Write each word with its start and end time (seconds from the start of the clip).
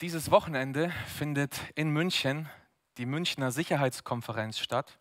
Dieses 0.00 0.30
Wochenende 0.30 0.90
findet 1.14 1.60
in 1.74 1.90
München 1.90 2.48
die 2.96 3.04
Münchner 3.04 3.52
Sicherheitskonferenz 3.52 4.58
statt, 4.58 4.98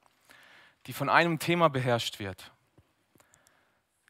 die 0.87 0.93
von 0.93 1.07
einem 1.07 1.39
Thema 1.39 1.69
beherrscht 1.69 2.19
wird. 2.19 2.52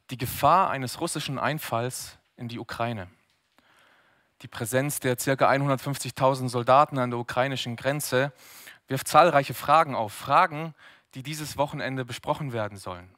Die 0.09 0.17
Gefahr 0.17 0.71
eines 0.71 0.99
russischen 0.99 1.37
Einfalls 1.37 2.17
in 2.37 2.47
die 2.47 2.57
Ukraine. 2.57 3.07
Die 4.41 4.47
Präsenz 4.47 4.99
der 4.99 5.15
ca. 5.15 5.31
150.000 5.31 6.49
Soldaten 6.49 6.97
an 6.97 7.11
der 7.11 7.19
ukrainischen 7.19 7.75
Grenze 7.75 8.33
wirft 8.87 9.07
zahlreiche 9.07 9.53
Fragen 9.53 9.93
auf, 9.93 10.11
Fragen, 10.11 10.73
die 11.13 11.21
dieses 11.21 11.55
Wochenende 11.55 12.03
besprochen 12.03 12.51
werden 12.51 12.79
sollen. 12.79 13.13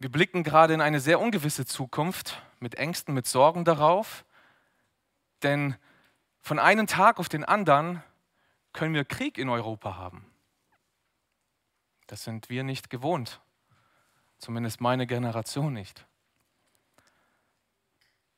Wir 0.00 0.12
blicken 0.12 0.42
gerade 0.42 0.74
in 0.74 0.82
eine 0.82 1.00
sehr 1.00 1.18
ungewisse 1.18 1.64
Zukunft 1.64 2.42
mit 2.60 2.74
Ängsten, 2.74 3.14
mit 3.14 3.26
Sorgen 3.26 3.64
darauf, 3.64 4.25
denn 5.42 5.76
von 6.40 6.58
einem 6.58 6.86
Tag 6.86 7.18
auf 7.18 7.28
den 7.28 7.44
anderen 7.44 8.02
können 8.72 8.94
wir 8.94 9.04
Krieg 9.04 9.38
in 9.38 9.48
Europa 9.48 9.96
haben. 9.96 10.24
Das 12.06 12.22
sind 12.22 12.50
wir 12.50 12.62
nicht 12.62 12.90
gewohnt, 12.90 13.40
zumindest 14.38 14.80
meine 14.80 15.06
Generation 15.06 15.72
nicht. 15.72 16.06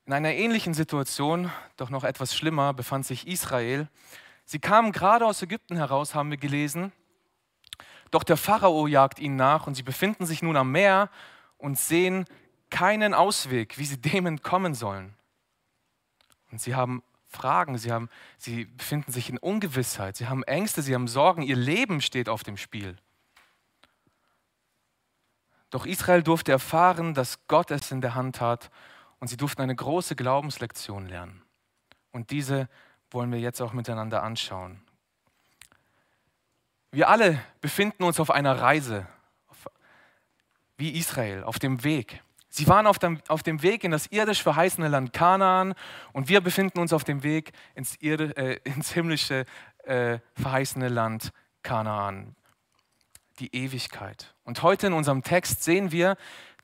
In 0.06 0.14
einer 0.14 0.32
ähnlichen 0.32 0.72
Situation, 0.72 1.52
doch 1.76 1.90
noch 1.90 2.02
etwas 2.02 2.34
schlimmer, 2.34 2.72
befand 2.72 3.04
sich 3.04 3.26
Israel. 3.26 3.88
Sie 4.46 4.58
kamen 4.58 4.92
gerade 4.92 5.26
aus 5.26 5.42
Ägypten 5.42 5.76
heraus, 5.76 6.14
haben 6.14 6.30
wir 6.30 6.38
gelesen, 6.38 6.92
doch 8.10 8.22
der 8.22 8.38
Pharao 8.38 8.86
jagt 8.86 9.18
ihnen 9.18 9.36
nach 9.36 9.66
und 9.66 9.74
sie 9.74 9.82
befinden 9.82 10.24
sich 10.24 10.40
nun 10.40 10.56
am 10.56 10.72
Meer 10.72 11.10
und 11.58 11.78
sehen 11.78 12.24
keinen 12.70 13.12
Ausweg, 13.12 13.76
wie 13.76 13.84
sie 13.84 14.00
dem 14.00 14.24
entkommen 14.24 14.74
sollen. 14.74 15.14
Und 16.50 16.60
sie 16.60 16.74
haben 16.74 17.02
Fragen, 17.26 17.76
sie, 17.76 17.92
haben, 17.92 18.08
sie 18.38 18.64
befinden 18.64 19.12
sich 19.12 19.28
in 19.28 19.38
Ungewissheit, 19.38 20.16
sie 20.16 20.28
haben 20.28 20.42
Ängste, 20.44 20.82
sie 20.82 20.94
haben 20.94 21.08
Sorgen, 21.08 21.42
ihr 21.42 21.56
Leben 21.56 22.00
steht 22.00 22.28
auf 22.28 22.42
dem 22.42 22.56
Spiel. 22.56 22.96
Doch 25.70 25.84
Israel 25.84 26.22
durfte 26.22 26.52
erfahren, 26.52 27.12
dass 27.12 27.46
Gott 27.46 27.70
es 27.70 27.90
in 27.90 28.00
der 28.00 28.14
Hand 28.14 28.40
hat 28.40 28.70
und 29.20 29.28
sie 29.28 29.36
durften 29.36 29.60
eine 29.60 29.76
große 29.76 30.16
Glaubenslektion 30.16 31.06
lernen. 31.06 31.42
Und 32.10 32.30
diese 32.30 32.68
wollen 33.10 33.30
wir 33.30 33.38
jetzt 33.38 33.60
auch 33.60 33.74
miteinander 33.74 34.22
anschauen. 34.22 34.82
Wir 36.90 37.10
alle 37.10 37.42
befinden 37.60 38.04
uns 38.04 38.18
auf 38.18 38.30
einer 38.30 38.58
Reise, 38.58 39.06
wie 40.78 40.96
Israel, 40.96 41.44
auf 41.44 41.58
dem 41.58 41.84
Weg. 41.84 42.22
Sie 42.58 42.66
waren 42.66 42.88
auf 42.88 42.98
dem, 42.98 43.20
auf 43.28 43.44
dem 43.44 43.62
Weg 43.62 43.84
in 43.84 43.92
das 43.92 44.08
irdisch 44.08 44.42
verheißene 44.42 44.88
Land 44.88 45.12
Kanaan 45.12 45.74
und 46.12 46.28
wir 46.28 46.40
befinden 46.40 46.80
uns 46.80 46.92
auf 46.92 47.04
dem 47.04 47.22
Weg 47.22 47.52
ins, 47.76 47.94
irde, 48.00 48.36
äh, 48.36 48.58
ins 48.64 48.90
himmlische 48.90 49.44
äh, 49.84 50.18
verheißene 50.34 50.88
Land 50.88 51.30
Kanaan, 51.62 52.34
die 53.38 53.54
Ewigkeit. 53.54 54.34
Und 54.42 54.64
heute 54.64 54.88
in 54.88 54.92
unserem 54.92 55.22
Text 55.22 55.62
sehen 55.62 55.92
wir, 55.92 56.16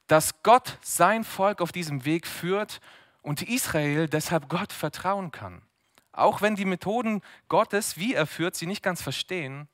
dass 0.08 0.42
Gott 0.42 0.78
sein 0.82 1.22
Volk 1.22 1.60
auf 1.60 1.70
diesem 1.70 2.04
Weg 2.04 2.26
führt 2.26 2.80
und 3.22 3.42
Israel 3.42 4.08
deshalb 4.08 4.48
Gott 4.48 4.72
vertrauen 4.72 5.30
kann. 5.30 5.62
Auch 6.10 6.42
wenn 6.42 6.56
die 6.56 6.64
Methoden 6.64 7.22
Gottes, 7.46 7.96
wie 7.96 8.14
er 8.14 8.26
führt, 8.26 8.56
sie 8.56 8.66
nicht 8.66 8.82
ganz 8.82 9.00
verstehen, 9.00 9.68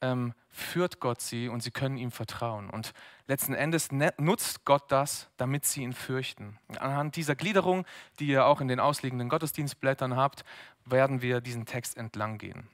ähm, 0.00 0.32
führt 0.58 1.00
Gott 1.00 1.20
sie 1.20 1.48
und 1.48 1.62
sie 1.62 1.70
können 1.70 1.96
ihm 1.96 2.10
vertrauen. 2.10 2.70
Und 2.70 2.92
letzten 3.26 3.54
Endes 3.54 3.92
ne-, 3.92 4.14
nutzt 4.18 4.64
Gott 4.64 4.90
das, 4.90 5.28
damit 5.36 5.64
sie 5.64 5.82
ihn 5.82 5.92
fürchten. 5.92 6.58
Anhand 6.78 7.16
dieser 7.16 7.34
Gliederung, 7.34 7.86
die 8.18 8.26
ihr 8.26 8.46
auch 8.46 8.60
in 8.60 8.68
den 8.68 8.80
ausliegenden 8.80 9.28
Gottesdienstblättern 9.28 10.16
habt, 10.16 10.44
werden 10.84 11.22
wir 11.22 11.40
diesen 11.40 11.66
Text 11.66 11.96
entlang 11.96 12.38
gehen. 12.38 12.68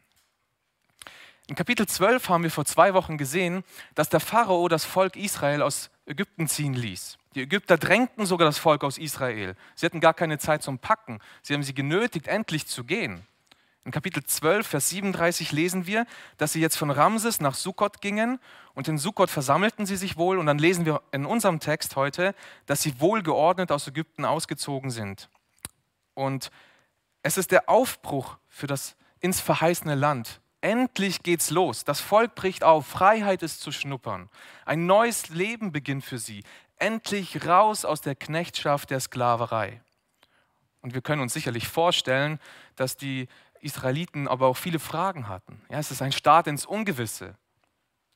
In 1.46 1.56
Kapitel 1.56 1.86
12 1.86 2.30
haben 2.30 2.42
wir 2.42 2.50
vor 2.50 2.64
zwei 2.64 2.94
Wochen 2.94 3.18
gesehen, 3.18 3.64
dass 3.94 4.08
der 4.08 4.20
Pharao 4.20 4.66
das 4.68 4.86
Volk 4.86 5.14
Israel 5.16 5.60
aus 5.60 5.90
Ägypten 6.06 6.48
ziehen 6.48 6.72
ließ. 6.72 7.18
Die 7.34 7.42
Ägypter 7.42 7.76
drängten 7.76 8.24
sogar 8.24 8.46
das 8.46 8.58
Volk 8.58 8.82
aus 8.82 8.96
Israel. 8.96 9.54
Sie 9.74 9.84
hatten 9.84 10.00
gar 10.00 10.14
keine 10.14 10.38
Zeit 10.38 10.62
zum 10.62 10.78
Packen. 10.78 11.18
Sie 11.42 11.52
haben 11.52 11.62
sie 11.62 11.74
genötigt, 11.74 12.28
endlich 12.28 12.66
zu 12.66 12.84
gehen. 12.84 13.26
In 13.84 13.92
Kapitel 13.92 14.24
12, 14.24 14.66
Vers 14.66 14.88
37 14.88 15.52
lesen 15.52 15.86
wir, 15.86 16.06
dass 16.38 16.54
sie 16.54 16.60
jetzt 16.60 16.76
von 16.76 16.90
Ramses 16.90 17.40
nach 17.40 17.54
Sukkot 17.54 18.00
gingen 18.00 18.40
und 18.72 18.88
in 18.88 18.96
Sukkot 18.96 19.28
versammelten 19.28 19.84
sie 19.84 19.96
sich 19.96 20.16
wohl 20.16 20.38
und 20.38 20.46
dann 20.46 20.58
lesen 20.58 20.86
wir 20.86 21.02
in 21.12 21.26
unserem 21.26 21.60
Text 21.60 21.94
heute, 21.94 22.34
dass 22.64 22.80
sie 22.80 22.98
wohlgeordnet 22.98 23.70
aus 23.70 23.86
Ägypten 23.86 24.24
ausgezogen 24.24 24.90
sind. 24.90 25.28
Und 26.14 26.50
es 27.22 27.36
ist 27.36 27.50
der 27.50 27.68
Aufbruch 27.68 28.38
für 28.48 28.66
das 28.66 28.96
ins 29.20 29.40
verheißene 29.40 29.94
Land. 29.94 30.40
Endlich 30.62 31.22
geht's 31.22 31.50
los. 31.50 31.84
Das 31.84 32.00
Volk 32.00 32.34
bricht 32.34 32.64
auf. 32.64 32.86
Freiheit 32.86 33.42
ist 33.42 33.60
zu 33.60 33.70
schnuppern. 33.70 34.30
Ein 34.64 34.86
neues 34.86 35.28
Leben 35.28 35.72
beginnt 35.72 36.06
für 36.06 36.18
sie. 36.18 36.42
Endlich 36.78 37.46
raus 37.46 37.84
aus 37.84 38.00
der 38.00 38.14
Knechtschaft 38.14 38.90
der 38.90 39.00
Sklaverei. 39.00 39.82
Und 40.84 40.92
wir 40.92 41.00
können 41.00 41.22
uns 41.22 41.32
sicherlich 41.32 41.66
vorstellen, 41.66 42.38
dass 42.76 42.98
die 42.98 43.28
Israeliten 43.64 44.28
aber 44.28 44.46
auch 44.46 44.56
viele 44.56 44.78
Fragen 44.78 45.28
hatten. 45.28 45.60
Ja, 45.68 45.78
es 45.78 45.90
ist 45.90 46.02
ein 46.02 46.12
Start 46.12 46.46
ins 46.46 46.66
Ungewisse. 46.66 47.36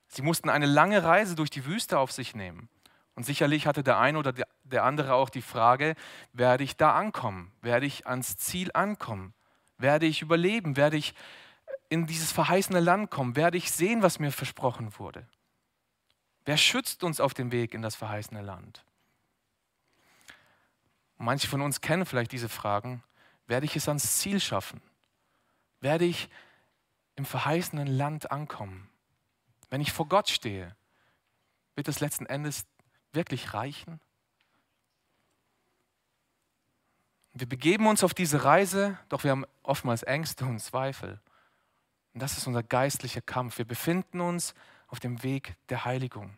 Sie 0.09 0.23
mussten 0.23 0.49
eine 0.49 0.67
lange 0.67 1.03
Reise 1.03 1.35
durch 1.35 1.51
die 1.51 1.67
Wüste 1.67 1.99
auf 1.99 2.13
sich 2.13 2.35
nehmen. 2.35 2.69
Und 3.15 3.25
sicherlich 3.25 3.67
hatte 3.67 3.83
der 3.83 3.99
eine 3.99 4.19
oder 4.19 4.33
der 4.65 4.85
andere 4.85 5.15
auch 5.15 5.29
die 5.29 5.43
Frage, 5.43 5.97
werde 6.33 6.65
ich 6.65 6.77
da 6.77 6.95
ankommen? 6.95 7.53
Werde 7.63 7.87
ich 7.87 8.07
ans 8.07 8.37
Ziel 8.37 8.71
ankommen? 8.75 9.35
Werde 9.77 10.07
ich 10.07 10.23
überleben? 10.23 10.77
Werde 10.77 10.97
ich 10.97 11.15
in 11.89 12.07
dieses 12.07 12.31
verheißene 12.31 12.81
Land 12.81 13.11
kommen? 13.11 13.35
Werde 13.35 13.59
ich 13.59 13.73
sehen, 13.73 14.03
was 14.03 14.19
mir 14.19 14.31
versprochen 14.31 14.99
wurde? 14.99 15.27
Wer 16.45 16.57
schützt 16.57 17.03
uns 17.05 17.21
auf 17.21 17.35
dem 17.35 17.53
Weg 17.53 17.75
in 17.75 17.83
das 17.83 17.97
verheißene 17.97 18.43
Land? 18.43 18.85
manche 21.19 21.49
von 21.49 21.61
uns 21.61 21.81
kennen 21.81 22.07
vielleicht 22.07 22.33
diese 22.33 22.49
Fragen. 22.49 23.03
Werde 23.49 23.67
ich 23.67 23.77
es 23.77 23.89
ans 23.89 24.19
Ziel 24.19 24.41
schaffen? 24.41 24.81
Werde 25.81 26.05
ich 26.05 26.29
im 27.17 27.25
verheißenen 27.25 27.87
Land 27.87 28.31
ankommen. 28.31 28.89
Wenn 29.71 29.81
ich 29.81 29.93
vor 29.93 30.07
Gott 30.07 30.29
stehe, 30.29 30.75
wird 31.75 31.89
es 31.89 32.01
letzten 32.01 32.27
Endes 32.27 32.67
wirklich 33.13 33.55
reichen? 33.55 34.01
Wir 37.33 37.49
begeben 37.49 37.87
uns 37.87 38.03
auf 38.03 38.15
diese 38.15 38.45
Reise, 38.45 38.99
doch 39.09 39.23
wir 39.23 39.31
haben 39.31 39.45
oftmals 39.63 40.03
Ängste 40.03 40.45
und 40.45 40.59
Zweifel. 40.59 41.21
Und 42.15 42.23
das 42.23 42.37
ist 42.37 42.47
unser 42.47 42.63
geistlicher 42.63 43.21
Kampf. 43.21 43.59
Wir 43.59 43.65
befinden 43.65 44.21
uns 44.21 44.55
auf 44.89 44.99
dem 44.99 45.23
Weg 45.23 45.55
der 45.69 45.85
Heiligung. 45.85 46.37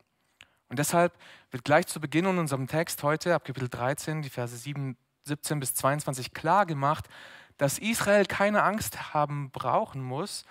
Und 0.69 0.79
deshalb 0.79 1.15
wird 1.51 1.65
gleich 1.65 1.87
zu 1.87 2.01
Beginn 2.01 2.27
in 2.27 2.39
unserem 2.39 2.67
Text 2.67 3.03
heute, 3.03 3.35
ab 3.35 3.45
Kapitel 3.45 3.69
13, 3.69 4.23
die 4.23 4.31
Verse 4.31 4.57
7, 4.57 4.97
17 5.25 5.59
bis 5.59 5.75
22, 5.75 6.33
klar 6.33 6.67
gemacht, 6.67 7.09
dass 7.61 7.79
Israel 7.79 8.25
keine 8.25 8.63
Angst 8.63 9.13
haben 9.13 9.51
brauchen 9.51 10.01
muss, 10.01 10.47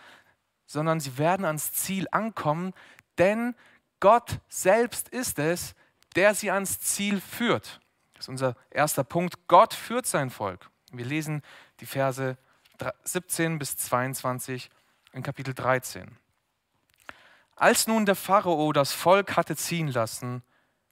sondern 0.68 1.00
sie 1.00 1.18
werden 1.18 1.44
ans 1.44 1.74
Ziel 1.74 2.08
ankommen, 2.12 2.72
denn 3.18 3.56
Gott 4.00 4.40
selbst 4.48 5.10
ist 5.10 5.40
es, 5.40 5.74
der 6.16 6.36
sie 6.36 6.52
ans 6.52 6.80
Ziel 6.80 7.20
führt. 7.20 7.80
Das 8.14 8.26
ist 8.26 8.30
unser 8.30 8.56
erster 8.70 9.04
Punkt. 9.04 9.48
Gott 9.48 9.74
führt 9.74 10.06
sein 10.06 10.30
Volk. 10.30 10.70
Wir 10.92 11.04
lesen 11.04 11.42
die 11.80 11.88
Verse 11.88 12.38
17 13.04 13.58
bis 13.58 13.76
22 13.76 14.70
in 15.12 15.24
Kapitel 15.24 15.56
13. 15.56 16.16
Als 17.56 17.88
nun 17.88 18.06
der 18.06 18.16
Pharao 18.16 18.72
das 18.72 18.94
Volk 18.94 19.36
hatte 19.36 19.56
ziehen 19.56 19.88
lassen, 19.88 20.44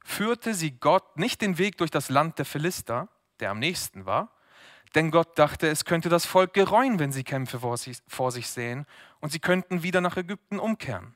führte 0.03 0.55
sie 0.55 0.72
Gott 0.72 1.17
nicht 1.19 1.41
den 1.41 1.59
Weg 1.59 1.78
durch 1.78 1.91
das 1.91 2.09
Land 2.09 2.39
der 2.39 2.45
Philister, 2.45 3.07
der 3.39 3.51
am 3.51 3.59
nächsten 3.59 4.07
war, 4.07 4.31
denn 4.95 5.11
Gott 5.11 5.37
dachte, 5.37 5.67
es 5.67 5.85
könnte 5.85 6.09
das 6.09 6.25
Volk 6.25 6.53
gereuen, 6.53 6.99
wenn 6.99 7.11
sie 7.11 7.23
Kämpfe 7.23 7.59
vor 7.59 7.78
sich, 8.31 8.47
sehen 8.49 8.85
und 9.19 9.31
sie 9.31 9.39
könnten 9.39 9.84
wieder 9.84 10.01
nach 10.01 10.17
Ägypten 10.17 10.59
umkehren. 10.59 11.16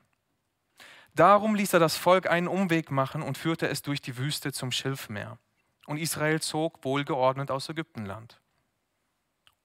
Darum 1.14 1.54
ließ 1.54 1.74
er 1.74 1.80
das 1.80 1.96
Volk 1.96 2.28
einen 2.28 2.48
Umweg 2.48 2.90
machen 2.90 3.22
und 3.22 3.36
führte 3.36 3.68
es 3.68 3.82
durch 3.82 4.00
die 4.00 4.16
Wüste 4.16 4.52
zum 4.52 4.72
Schilfmeer. 4.72 5.38
Und 5.86 5.98
Israel 5.98 6.40
zog 6.40 6.84
wohlgeordnet 6.84 7.50
aus 7.50 7.68
Ägyptenland. 7.68 8.40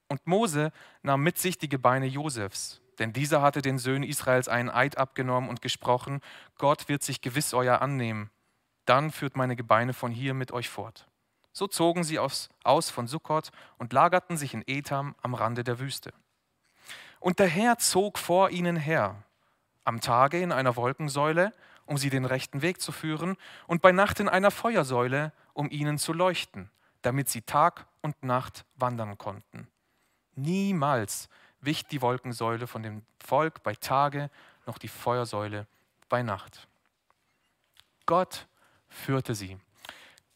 Und 0.09 0.25
Mose 0.25 0.71
nahm 1.03 1.21
mit 1.21 1.37
sich 1.37 1.57
die 1.57 1.69
Gebeine 1.69 2.05
Josefs, 2.05 2.81
denn 2.99 3.13
dieser 3.13 3.41
hatte 3.41 3.61
den 3.61 3.77
Söhnen 3.77 4.03
Israels 4.03 4.47
einen 4.47 4.69
Eid 4.69 4.97
abgenommen 4.97 5.49
und 5.49 5.61
gesprochen, 5.61 6.21
Gott 6.57 6.89
wird 6.89 7.03
sich 7.03 7.21
gewiss 7.21 7.53
euer 7.53 7.81
annehmen. 7.81 8.29
Dann 8.85 9.11
führt 9.11 9.35
meine 9.35 9.55
Gebeine 9.55 9.93
von 9.93 10.11
hier 10.11 10.33
mit 10.33 10.51
euch 10.51 10.69
fort. 10.69 11.07
So 11.57 11.65
zogen 11.65 12.03
sie 12.03 12.19
aus, 12.19 12.49
aus 12.63 12.91
von 12.91 13.07
Sukkot 13.07 13.49
und 13.79 13.91
lagerten 13.91 14.37
sich 14.37 14.53
in 14.53 14.63
Etam 14.67 15.15
am 15.23 15.33
Rande 15.33 15.63
der 15.63 15.79
Wüste. 15.79 16.13
Und 17.19 17.39
der 17.39 17.47
Herr 17.47 17.79
zog 17.79 18.19
vor 18.19 18.51
ihnen 18.51 18.75
her, 18.75 19.23
am 19.83 19.99
Tage 19.99 20.39
in 20.39 20.51
einer 20.51 20.75
Wolkensäule, 20.75 21.51
um 21.87 21.97
sie 21.97 22.11
den 22.11 22.25
rechten 22.25 22.61
Weg 22.61 22.79
zu 22.79 22.91
führen, 22.91 23.37
und 23.65 23.81
bei 23.81 23.91
Nacht 23.91 24.19
in 24.19 24.29
einer 24.29 24.51
Feuersäule, 24.51 25.31
um 25.53 25.71
ihnen 25.71 25.97
zu 25.97 26.13
leuchten, 26.13 26.69
damit 27.01 27.27
sie 27.27 27.41
Tag 27.41 27.87
und 28.01 28.21
Nacht 28.21 28.63
wandern 28.75 29.17
konnten. 29.17 29.67
Niemals 30.35 31.27
wich 31.59 31.87
die 31.87 32.03
Wolkensäule 32.03 32.67
von 32.67 32.83
dem 32.83 33.01
Volk 33.17 33.63
bei 33.63 33.73
Tage, 33.73 34.29
noch 34.67 34.77
die 34.77 34.89
Feuersäule 34.89 35.65
bei 36.07 36.21
Nacht. 36.21 36.67
Gott 38.05 38.45
führte 38.89 39.33
sie. 39.33 39.57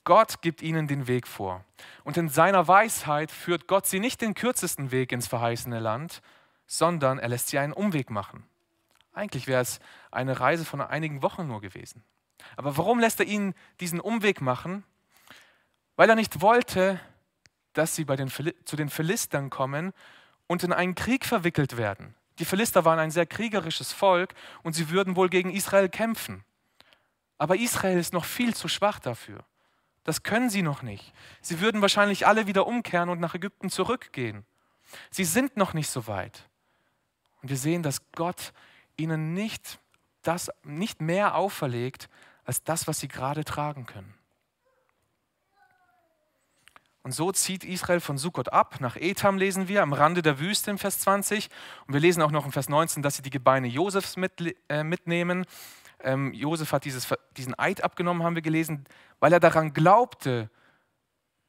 Gott 0.03 0.41
gibt 0.41 0.61
ihnen 0.61 0.87
den 0.87 1.07
Weg 1.07 1.27
vor. 1.27 1.63
Und 2.03 2.17
in 2.17 2.29
seiner 2.29 2.67
Weisheit 2.67 3.31
führt 3.31 3.67
Gott 3.67 3.85
sie 3.85 3.99
nicht 3.99 4.21
den 4.21 4.33
kürzesten 4.33 4.91
Weg 4.91 5.11
ins 5.11 5.27
verheißene 5.27 5.79
Land, 5.79 6.21
sondern 6.65 7.19
er 7.19 7.29
lässt 7.29 7.49
sie 7.49 7.59
einen 7.59 7.73
Umweg 7.73 8.09
machen. 8.09 8.45
Eigentlich 9.13 9.47
wäre 9.47 9.61
es 9.61 9.79
eine 10.09 10.39
Reise 10.39 10.65
von 10.65 10.81
einigen 10.81 11.21
Wochen 11.21 11.47
nur 11.47 11.61
gewesen. 11.61 12.03
Aber 12.55 12.77
warum 12.77 12.99
lässt 12.99 13.19
er 13.19 13.27
ihnen 13.27 13.53
diesen 13.79 13.99
Umweg 13.99 14.41
machen? 14.41 14.83
Weil 15.95 16.09
er 16.09 16.15
nicht 16.15 16.41
wollte, 16.41 16.99
dass 17.73 17.95
sie 17.95 18.05
den, 18.05 18.31
zu 18.65 18.75
den 18.75 18.89
Philistern 18.89 19.49
kommen 19.49 19.93
und 20.47 20.63
in 20.63 20.73
einen 20.73 20.95
Krieg 20.95 21.25
verwickelt 21.25 21.77
werden. 21.77 22.15
Die 22.39 22.45
Philister 22.45 22.85
waren 22.85 22.99
ein 22.99 23.11
sehr 23.11 23.25
kriegerisches 23.25 23.93
Volk 23.93 24.33
und 24.63 24.73
sie 24.73 24.89
würden 24.89 25.15
wohl 25.15 25.29
gegen 25.29 25.51
Israel 25.51 25.89
kämpfen. 25.89 26.43
Aber 27.37 27.55
Israel 27.55 27.99
ist 27.99 28.13
noch 28.13 28.25
viel 28.25 28.55
zu 28.55 28.67
schwach 28.67 28.99
dafür. 28.99 29.43
Das 30.03 30.23
können 30.23 30.49
sie 30.49 30.61
noch 30.61 30.81
nicht. 30.81 31.13
Sie 31.41 31.61
würden 31.61 31.81
wahrscheinlich 31.81 32.25
alle 32.25 32.47
wieder 32.47 32.65
umkehren 32.65 33.09
und 33.09 33.19
nach 33.19 33.35
Ägypten 33.35 33.69
zurückgehen. 33.69 34.45
Sie 35.09 35.25
sind 35.25 35.57
noch 35.57 35.73
nicht 35.73 35.89
so 35.89 36.07
weit. 36.07 36.49
Und 37.41 37.49
wir 37.49 37.57
sehen, 37.57 37.83
dass 37.83 38.11
Gott 38.11 38.53
ihnen 38.97 39.33
nicht, 39.33 39.79
das, 40.21 40.51
nicht 40.63 41.01
mehr 41.01 41.35
auferlegt, 41.35 42.09
als 42.45 42.63
das, 42.63 42.87
was 42.87 42.99
sie 42.99 43.07
gerade 43.07 43.45
tragen 43.45 43.85
können. 43.85 44.13
Und 47.03 47.13
so 47.13 47.31
zieht 47.31 47.63
Israel 47.63 47.99
von 47.99 48.17
Sukkot 48.17 48.53
ab. 48.53 48.79
Nach 48.79 48.95
Etam 48.95 49.37
lesen 49.37 49.67
wir, 49.67 49.81
am 49.81 49.93
Rande 49.93 50.21
der 50.21 50.39
Wüste 50.39 50.69
im 50.69 50.77
Vers 50.77 50.99
20. 50.99 51.49
Und 51.87 51.93
wir 51.93 51.99
lesen 51.99 52.21
auch 52.21 52.29
noch 52.29 52.45
im 52.45 52.51
Vers 52.51 52.69
19, 52.69 53.01
dass 53.01 53.15
sie 53.15 53.23
die 53.23 53.31
Gebeine 53.31 53.67
Josefs 53.67 54.17
mit, 54.17 54.55
äh, 54.69 54.83
mitnehmen. 54.83 55.45
Ähm, 56.03 56.33
Josef 56.33 56.71
hat 56.71 56.85
dieses, 56.85 57.07
diesen 57.37 57.57
Eid 57.57 57.83
abgenommen, 57.83 58.23
haben 58.23 58.35
wir 58.35 58.41
gelesen, 58.41 58.85
weil 59.19 59.33
er 59.33 59.39
daran 59.39 59.73
glaubte, 59.73 60.49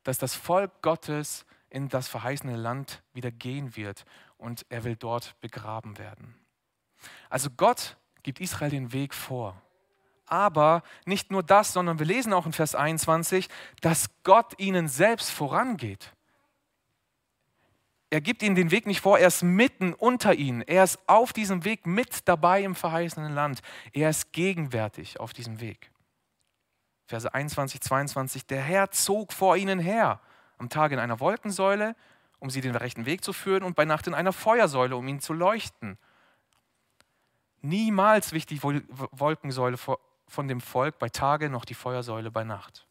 dass 0.02 0.18
das 0.18 0.34
Volk 0.34 0.82
Gottes 0.82 1.46
in 1.70 1.88
das 1.88 2.08
verheißene 2.08 2.56
Land 2.56 3.02
wieder 3.14 3.30
gehen 3.30 3.76
wird 3.76 4.04
und 4.36 4.66
er 4.68 4.84
will 4.84 4.96
dort 4.96 5.40
begraben 5.40 5.98
werden. 5.98 6.34
Also 7.30 7.48
Gott 7.50 7.96
gibt 8.22 8.40
Israel 8.40 8.70
den 8.70 8.92
Weg 8.92 9.14
vor. 9.14 9.60
Aber 10.26 10.82
nicht 11.04 11.30
nur 11.30 11.42
das, 11.42 11.72
sondern 11.72 11.98
wir 11.98 12.06
lesen 12.06 12.32
auch 12.32 12.46
in 12.46 12.52
Vers 12.52 12.74
21, 12.74 13.48
dass 13.80 14.08
Gott 14.22 14.58
ihnen 14.58 14.88
selbst 14.88 15.30
vorangeht. 15.30 16.12
Er 18.12 18.20
gibt 18.20 18.42
ihnen 18.42 18.54
den 18.54 18.70
Weg 18.70 18.84
nicht 18.84 19.00
vor, 19.00 19.18
er 19.18 19.28
ist 19.28 19.42
mitten 19.42 19.94
unter 19.94 20.34
ihnen. 20.34 20.60
Er 20.60 20.84
ist 20.84 20.98
auf 21.06 21.32
diesem 21.32 21.64
Weg 21.64 21.86
mit 21.86 22.28
dabei 22.28 22.62
im 22.62 22.74
verheißenen 22.74 23.32
Land. 23.34 23.62
Er 23.94 24.10
ist 24.10 24.34
gegenwärtig 24.34 25.18
auf 25.18 25.32
diesem 25.32 25.60
Weg. 25.60 25.90
Verse 27.06 27.32
21, 27.32 27.80
22, 27.80 28.44
der 28.44 28.60
Herr 28.60 28.90
zog 28.90 29.32
vor 29.32 29.56
ihnen 29.56 29.78
her, 29.78 30.20
am 30.58 30.68
Tag 30.68 30.92
in 30.92 30.98
einer 30.98 31.20
Wolkensäule, 31.20 31.96
um 32.38 32.50
sie 32.50 32.60
den 32.60 32.76
rechten 32.76 33.06
Weg 33.06 33.24
zu 33.24 33.32
führen, 33.32 33.62
und 33.62 33.76
bei 33.76 33.86
Nacht 33.86 34.06
in 34.06 34.12
einer 34.12 34.34
Feuersäule, 34.34 34.94
um 34.94 35.08
ihnen 35.08 35.20
zu 35.20 35.32
leuchten. 35.32 35.96
Niemals 37.62 38.34
wich 38.34 38.44
die 38.44 38.62
Wolkensäule 38.62 39.78
von 39.78 40.48
dem 40.48 40.60
Volk 40.60 40.98
bei 40.98 41.08
Tage, 41.08 41.48
noch 41.48 41.64
die 41.64 41.72
Feuersäule 41.72 42.30
bei 42.30 42.44
Nacht. 42.44 42.86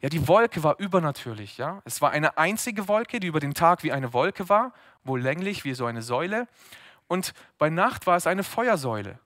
Ja, 0.00 0.08
die 0.08 0.28
Wolke 0.28 0.62
war 0.62 0.78
übernatürlich. 0.78 1.58
Ja? 1.58 1.82
Es 1.84 2.00
war 2.02 2.10
eine 2.10 2.36
einzige 2.38 2.88
Wolke, 2.88 3.20
die 3.20 3.26
über 3.26 3.40
den 3.40 3.54
Tag 3.54 3.82
wie 3.82 3.92
eine 3.92 4.12
Wolke 4.12 4.48
war, 4.48 4.72
wohl 5.02 5.20
länglich 5.20 5.64
wie 5.64 5.74
so 5.74 5.86
eine 5.86 6.02
Säule. 6.02 6.46
Und 7.08 7.34
bei 7.58 7.70
Nacht 7.70 8.06
war 8.06 8.16
es 8.16 8.26
eine 8.26 8.44
Feuersäule. 8.44 9.18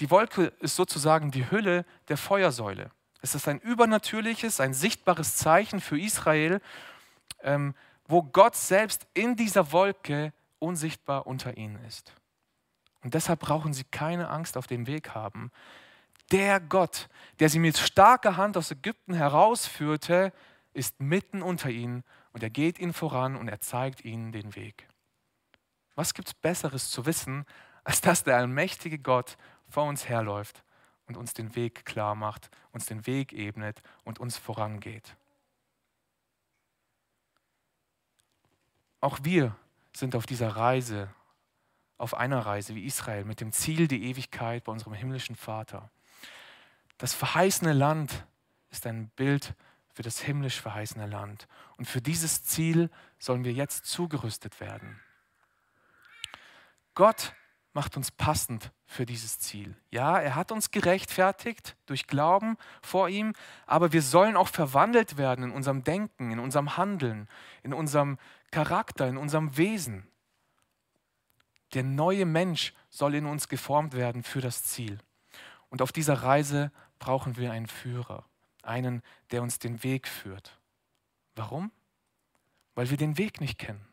Die 0.00 0.10
Wolke 0.10 0.52
ist 0.60 0.76
sozusagen 0.76 1.30
die 1.30 1.50
Hülle 1.50 1.84
der 2.08 2.16
Feuersäule. 2.16 2.90
Es 3.22 3.34
ist 3.34 3.48
ein 3.48 3.60
übernatürliches, 3.60 4.60
ein 4.60 4.74
sichtbares 4.74 5.36
Zeichen 5.36 5.80
für 5.80 5.98
Israel, 5.98 6.60
ähm, 7.42 7.74
wo 8.06 8.22
Gott 8.22 8.56
selbst 8.56 9.06
in 9.14 9.36
dieser 9.36 9.72
Wolke 9.72 10.32
unsichtbar 10.58 11.26
unter 11.26 11.56
ihnen 11.56 11.82
ist. 11.84 12.12
Und 13.02 13.14
deshalb 13.14 13.40
brauchen 13.40 13.72
sie 13.72 13.84
keine 13.84 14.28
Angst 14.28 14.56
auf 14.56 14.66
dem 14.66 14.86
Weg 14.86 15.14
haben, 15.14 15.50
der 16.32 16.60
Gott, 16.60 17.08
der 17.38 17.48
sie 17.48 17.58
mit 17.58 17.76
starker 17.78 18.36
Hand 18.36 18.56
aus 18.56 18.70
Ägypten 18.70 19.14
herausführte, 19.14 20.32
ist 20.72 21.00
mitten 21.00 21.42
unter 21.42 21.70
ihnen 21.70 22.02
und 22.32 22.42
er 22.42 22.50
geht 22.50 22.78
ihnen 22.78 22.92
voran 22.92 23.36
und 23.36 23.48
er 23.48 23.60
zeigt 23.60 24.04
ihnen 24.04 24.32
den 24.32 24.54
Weg. 24.56 24.88
Was 25.94 26.14
gibt 26.14 26.28
es 26.28 26.34
Besseres 26.34 26.90
zu 26.90 27.06
wissen, 27.06 27.44
als 27.84 28.00
dass 28.00 28.24
der 28.24 28.36
allmächtige 28.36 28.98
Gott 28.98 29.36
vor 29.68 29.84
uns 29.84 30.08
herläuft 30.08 30.64
und 31.06 31.16
uns 31.16 31.34
den 31.34 31.54
Weg 31.54 31.84
klar 31.84 32.14
macht, 32.14 32.50
uns 32.72 32.86
den 32.86 33.06
Weg 33.06 33.32
ebnet 33.32 33.82
und 34.02 34.18
uns 34.18 34.36
vorangeht? 34.36 35.16
Auch 39.00 39.18
wir 39.22 39.54
sind 39.92 40.16
auf 40.16 40.26
dieser 40.26 40.56
Reise, 40.56 41.14
auf 41.98 42.14
einer 42.14 42.46
Reise 42.46 42.74
wie 42.74 42.86
Israel, 42.86 43.24
mit 43.24 43.40
dem 43.40 43.52
Ziel 43.52 43.86
die 43.86 44.04
Ewigkeit 44.10 44.64
bei 44.64 44.72
unserem 44.72 44.94
himmlischen 44.94 45.36
Vater. 45.36 45.90
Das 46.98 47.14
verheißene 47.14 47.72
Land 47.72 48.26
ist 48.70 48.86
ein 48.86 49.08
Bild 49.10 49.54
für 49.92 50.02
das 50.02 50.20
himmlisch 50.20 50.60
verheißene 50.60 51.06
Land. 51.06 51.46
Und 51.76 51.86
für 51.86 52.02
dieses 52.02 52.44
Ziel 52.44 52.90
sollen 53.18 53.44
wir 53.44 53.52
jetzt 53.52 53.86
zugerüstet 53.86 54.60
werden. 54.60 55.00
Gott 56.94 57.34
macht 57.72 57.96
uns 57.96 58.10
passend 58.10 58.70
für 58.86 59.04
dieses 59.04 59.38
Ziel. 59.40 59.76
Ja, 59.90 60.18
er 60.18 60.36
hat 60.36 60.52
uns 60.52 60.70
gerechtfertigt 60.70 61.76
durch 61.86 62.06
Glauben 62.06 62.56
vor 62.82 63.08
ihm, 63.08 63.34
aber 63.66 63.92
wir 63.92 64.02
sollen 64.02 64.36
auch 64.36 64.48
verwandelt 64.48 65.16
werden 65.16 65.44
in 65.44 65.50
unserem 65.50 65.82
Denken, 65.82 66.30
in 66.30 66.38
unserem 66.38 66.76
Handeln, 66.76 67.28
in 67.62 67.74
unserem 67.74 68.18
Charakter, 68.52 69.08
in 69.08 69.16
unserem 69.16 69.56
Wesen. 69.56 70.06
Der 71.74 71.82
neue 71.82 72.26
Mensch 72.26 72.72
soll 72.90 73.16
in 73.16 73.26
uns 73.26 73.48
geformt 73.48 73.94
werden 73.94 74.22
für 74.22 74.40
das 74.40 74.62
Ziel. 74.62 74.98
Und 75.68 75.82
auf 75.82 75.90
dieser 75.90 76.22
Reise 76.22 76.70
brauchen 77.04 77.36
wir 77.36 77.52
einen 77.52 77.66
Führer, 77.66 78.24
einen, 78.62 79.02
der 79.30 79.42
uns 79.42 79.58
den 79.58 79.84
Weg 79.84 80.08
führt. 80.08 80.58
Warum? 81.36 81.70
Weil 82.74 82.88
wir 82.88 82.96
den 82.96 83.18
Weg 83.18 83.42
nicht 83.42 83.58
kennen. 83.58 83.86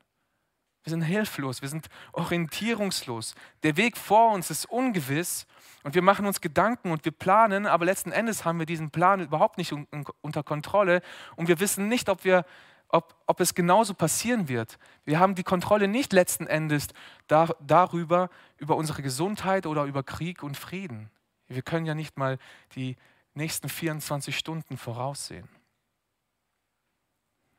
Wir 0.86 0.92
sind 0.92 1.02
hilflos, 1.02 1.62
wir 1.62 1.68
sind 1.68 1.90
orientierungslos. 2.14 3.36
Der 3.64 3.76
Weg 3.76 3.98
vor 3.98 4.32
uns 4.32 4.50
ist 4.50 4.66
ungewiss 4.66 5.46
und 5.84 5.94
wir 5.94 6.02
machen 6.02 6.26
uns 6.26 6.40
Gedanken 6.40 6.90
und 6.90 7.04
wir 7.04 7.12
planen, 7.12 7.68
aber 7.68 7.84
letzten 7.84 8.14
Endes 8.14 8.46
haben 8.46 8.60
wir 8.60 8.66
diesen 8.66 8.92
Plan 8.92 9.20
überhaupt 9.20 9.58
nicht 9.58 9.76
unter 10.22 10.44
Kontrolle 10.44 11.02
und 11.36 11.50
wir 11.50 11.60
wissen 11.60 11.90
nicht, 11.90 12.08
ob, 12.08 12.24
wir, 12.24 12.46
ob, 12.88 13.14
ob 13.28 13.42
es 13.42 13.54
genauso 13.54 13.94
passieren 13.94 14.48
wird. 14.48 14.80
Wir 15.04 15.20
haben 15.20 15.36
die 15.36 15.44
Kontrolle 15.44 15.90
nicht 15.90 16.14
letzten 16.14 16.48
Endes 16.48 16.88
dar, 17.28 17.58
darüber, 17.60 18.30
über 18.56 18.78
unsere 18.78 19.02
Gesundheit 19.02 19.66
oder 19.66 19.84
über 19.84 20.02
Krieg 20.02 20.44
und 20.44 20.56
Frieden. 20.56 21.12
Wir 21.56 21.62
können 21.62 21.86
ja 21.86 21.96
nicht 21.96 22.18
mal 22.18 22.38
die 22.76 22.96
nächsten 23.34 23.70
24 23.70 24.38
Stunden 24.38 24.78
voraussehen. 24.78 25.48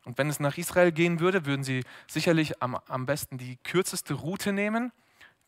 Und 0.04 0.18
wenn 0.18 0.28
es 0.28 0.40
nach 0.40 0.58
Israel 0.58 0.92
gehen 0.92 1.20
würde, 1.20 1.46
würden 1.46 1.62
sie 1.62 1.84
sicherlich 2.08 2.61
am, 2.62 2.75
am 2.75 3.06
besten 3.06 3.38
die 3.38 3.56
kürzeste 3.58 4.14
Route 4.14 4.52
nehmen. 4.52 4.92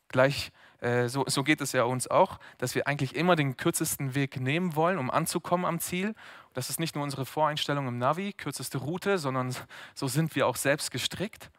Gleich, 0.07 0.51
äh, 0.79 1.09
so, 1.09 1.25
so 1.27 1.43
geht 1.43 1.61
es 1.61 1.73
ja 1.73 1.83
uns 1.83 2.07
auch, 2.07 2.39
dass 2.57 2.75
wir 2.75 2.87
eigentlich 2.87 3.15
immer 3.15 3.35
den 3.35 3.57
kürzesten 3.57 4.15
Weg 4.15 4.39
nehmen 4.39 4.75
wollen, 4.75 4.97
um 4.97 5.11
anzukommen 5.11 5.65
am 5.65 5.79
Ziel. 5.79 6.15
Das 6.53 6.69
ist 6.69 6.79
nicht 6.79 6.95
nur 6.95 7.03
unsere 7.03 7.25
Voreinstellung 7.25 7.87
im 7.87 7.97
Navi, 7.97 8.31
kürzeste 8.33 8.77
Route, 8.77 9.17
sondern 9.17 9.53
so 9.95 10.07
sind 10.07 10.35
wir 10.35 10.47
auch 10.47 10.55
selbst 10.55 10.91
gestrickt. 10.91 11.51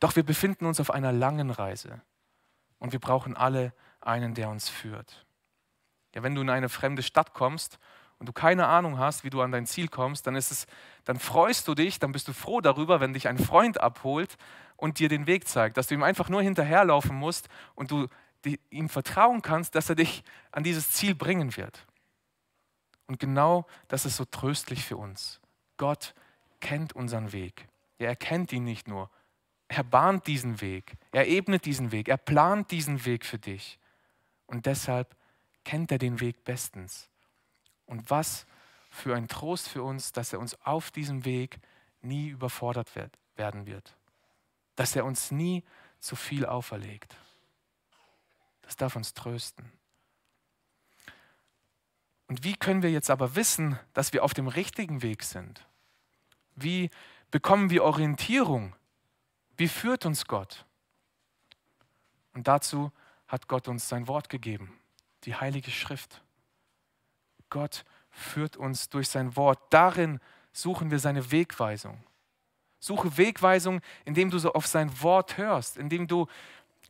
Doch 0.00 0.16
wir 0.16 0.22
befinden 0.22 0.64
uns 0.64 0.80
auf 0.80 0.90
einer 0.90 1.12
langen 1.12 1.50
Reise 1.50 2.00
und 2.78 2.92
wir 2.92 3.00
brauchen 3.00 3.36
alle 3.36 3.72
einen, 4.00 4.34
der 4.34 4.48
uns 4.48 4.68
führt. 4.68 5.26
Ja, 6.18 6.24
wenn 6.24 6.34
du 6.34 6.40
in 6.40 6.50
eine 6.50 6.68
fremde 6.68 7.04
Stadt 7.04 7.32
kommst 7.32 7.78
und 8.18 8.28
du 8.28 8.32
keine 8.32 8.66
Ahnung 8.66 8.98
hast, 8.98 9.22
wie 9.22 9.30
du 9.30 9.40
an 9.40 9.52
dein 9.52 9.66
Ziel 9.66 9.86
kommst, 9.86 10.26
dann 10.26 10.34
ist 10.34 10.50
es, 10.50 10.66
dann 11.04 11.20
freust 11.20 11.68
du 11.68 11.76
dich, 11.76 12.00
dann 12.00 12.10
bist 12.10 12.26
du 12.26 12.32
froh 12.32 12.60
darüber, 12.60 12.98
wenn 12.98 13.12
dich 13.12 13.28
ein 13.28 13.38
Freund 13.38 13.80
abholt 13.80 14.36
und 14.76 14.98
dir 14.98 15.08
den 15.08 15.28
Weg 15.28 15.46
zeigt, 15.46 15.76
dass 15.76 15.86
du 15.86 15.94
ihm 15.94 16.02
einfach 16.02 16.28
nur 16.28 16.42
hinterherlaufen 16.42 17.14
musst 17.14 17.48
und 17.76 17.92
du 17.92 18.08
ihm 18.68 18.88
vertrauen 18.88 19.42
kannst, 19.42 19.76
dass 19.76 19.90
er 19.90 19.94
dich 19.94 20.24
an 20.50 20.64
dieses 20.64 20.90
Ziel 20.90 21.14
bringen 21.14 21.56
wird. 21.56 21.86
Und 23.06 23.20
genau 23.20 23.64
das 23.86 24.04
ist 24.04 24.16
so 24.16 24.24
tröstlich 24.24 24.84
für 24.84 24.96
uns. 24.96 25.40
Gott 25.76 26.16
kennt 26.58 26.94
unseren 26.94 27.30
Weg. 27.30 27.68
Ja, 28.00 28.08
er 28.08 28.16
kennt 28.16 28.52
ihn 28.52 28.64
nicht 28.64 28.88
nur. 28.88 29.08
Er 29.68 29.84
bahnt 29.84 30.26
diesen 30.26 30.60
Weg. 30.60 30.96
Er 31.12 31.28
ebnet 31.28 31.64
diesen 31.64 31.92
Weg. 31.92 32.08
Er 32.08 32.16
plant 32.16 32.72
diesen 32.72 33.04
Weg 33.04 33.24
für 33.24 33.38
dich. 33.38 33.78
Und 34.48 34.66
deshalb 34.66 35.14
kennt 35.68 35.92
er 35.92 35.98
den 35.98 36.20
Weg 36.20 36.44
bestens. 36.44 37.10
Und 37.84 38.08
was 38.08 38.46
für 38.88 39.14
ein 39.14 39.28
Trost 39.28 39.68
für 39.68 39.82
uns, 39.82 40.12
dass 40.12 40.32
er 40.32 40.38
uns 40.38 40.58
auf 40.62 40.90
diesem 40.90 41.26
Weg 41.26 41.60
nie 42.00 42.28
überfordert 42.28 42.90
werden 43.36 43.66
wird. 43.66 43.94
Dass 44.76 44.96
er 44.96 45.04
uns 45.04 45.30
nie 45.30 45.62
zu 46.00 46.16
viel 46.16 46.46
auferlegt. 46.46 47.14
Das 48.62 48.76
darf 48.76 48.96
uns 48.96 49.12
trösten. 49.12 49.70
Und 52.28 52.44
wie 52.44 52.56
können 52.56 52.82
wir 52.82 52.90
jetzt 52.90 53.10
aber 53.10 53.36
wissen, 53.36 53.78
dass 53.92 54.14
wir 54.14 54.24
auf 54.24 54.32
dem 54.32 54.48
richtigen 54.48 55.02
Weg 55.02 55.22
sind? 55.22 55.66
Wie 56.56 56.88
bekommen 57.30 57.68
wir 57.68 57.84
Orientierung? 57.84 58.74
Wie 59.58 59.68
führt 59.68 60.06
uns 60.06 60.24
Gott? 60.26 60.64
Und 62.32 62.48
dazu 62.48 62.90
hat 63.26 63.48
Gott 63.48 63.68
uns 63.68 63.86
sein 63.86 64.08
Wort 64.08 64.30
gegeben, 64.30 64.77
die 65.24 65.34
Heilige 65.34 65.70
Schrift. 65.70 66.22
Gott 67.50 67.84
führt 68.10 68.56
uns 68.56 68.88
durch 68.88 69.08
sein 69.08 69.36
Wort. 69.36 69.58
Darin 69.70 70.20
suchen 70.52 70.90
wir 70.90 70.98
seine 70.98 71.30
Wegweisung. 71.30 72.02
Suche 72.80 73.16
Wegweisung, 73.16 73.80
indem 74.04 74.30
du 74.30 74.38
so 74.38 74.52
auf 74.52 74.66
sein 74.66 75.02
Wort 75.02 75.36
hörst, 75.36 75.76
indem 75.76 76.06
du 76.06 76.26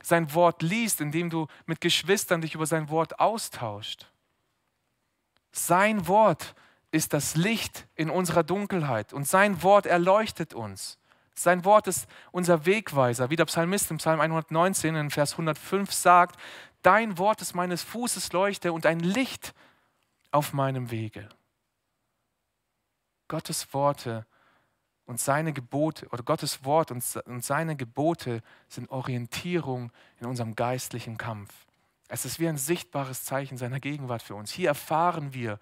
sein 0.02 0.32
Wort 0.34 0.62
liest, 0.62 1.00
indem 1.00 1.30
du 1.30 1.46
mit 1.66 1.80
Geschwistern 1.80 2.40
dich 2.40 2.54
über 2.54 2.66
sein 2.66 2.88
Wort 2.88 3.20
austauscht. 3.20 4.06
Sein 5.52 6.06
Wort 6.06 6.54
ist 6.90 7.12
das 7.12 7.36
Licht 7.36 7.86
in 7.94 8.10
unserer 8.10 8.42
Dunkelheit 8.42 9.12
und 9.12 9.26
sein 9.26 9.62
Wort 9.62 9.86
erleuchtet 9.86 10.54
uns. 10.54 10.98
Sein 11.34 11.64
Wort 11.64 11.86
ist 11.86 12.08
unser 12.32 12.66
Wegweiser, 12.66 13.30
wie 13.30 13.36
der 13.36 13.44
Psalmist 13.44 13.90
im 13.90 13.98
Psalm 13.98 14.20
119 14.20 14.96
in 14.96 15.10
Vers 15.10 15.32
105 15.32 15.92
sagt, 15.92 16.36
dein 16.82 17.18
Wort 17.18 17.42
ist 17.42 17.54
meines 17.54 17.82
Fußes 17.82 18.32
Leuchte 18.32 18.72
und 18.72 18.86
ein 18.86 19.00
Licht 19.00 19.54
auf 20.30 20.52
meinem 20.52 20.90
Wege. 20.90 21.28
Gottes 23.28 23.72
Worte 23.74 24.26
und 25.04 25.20
seine 25.20 25.52
Gebote 25.52 26.06
oder 26.08 26.22
Gottes 26.22 26.64
Wort 26.64 26.90
und, 26.90 27.02
seine 27.02 27.76
Gebote 27.76 28.42
sind 28.68 28.90
Orientierung 28.90 29.92
in 30.20 30.26
unserem 30.26 30.54
geistlichen 30.54 31.16
Kampf. 31.16 31.52
Es 32.08 32.24
ist 32.24 32.40
wie 32.40 32.48
ein 32.48 32.56
sichtbares 32.56 33.24
Zeichen 33.24 33.58
seiner 33.58 33.80
Gegenwart 33.80 34.22
für 34.22 34.34
uns. 34.34 34.50
Hier 34.50 34.68
erfahren 34.68 35.34
wir, 35.34 35.58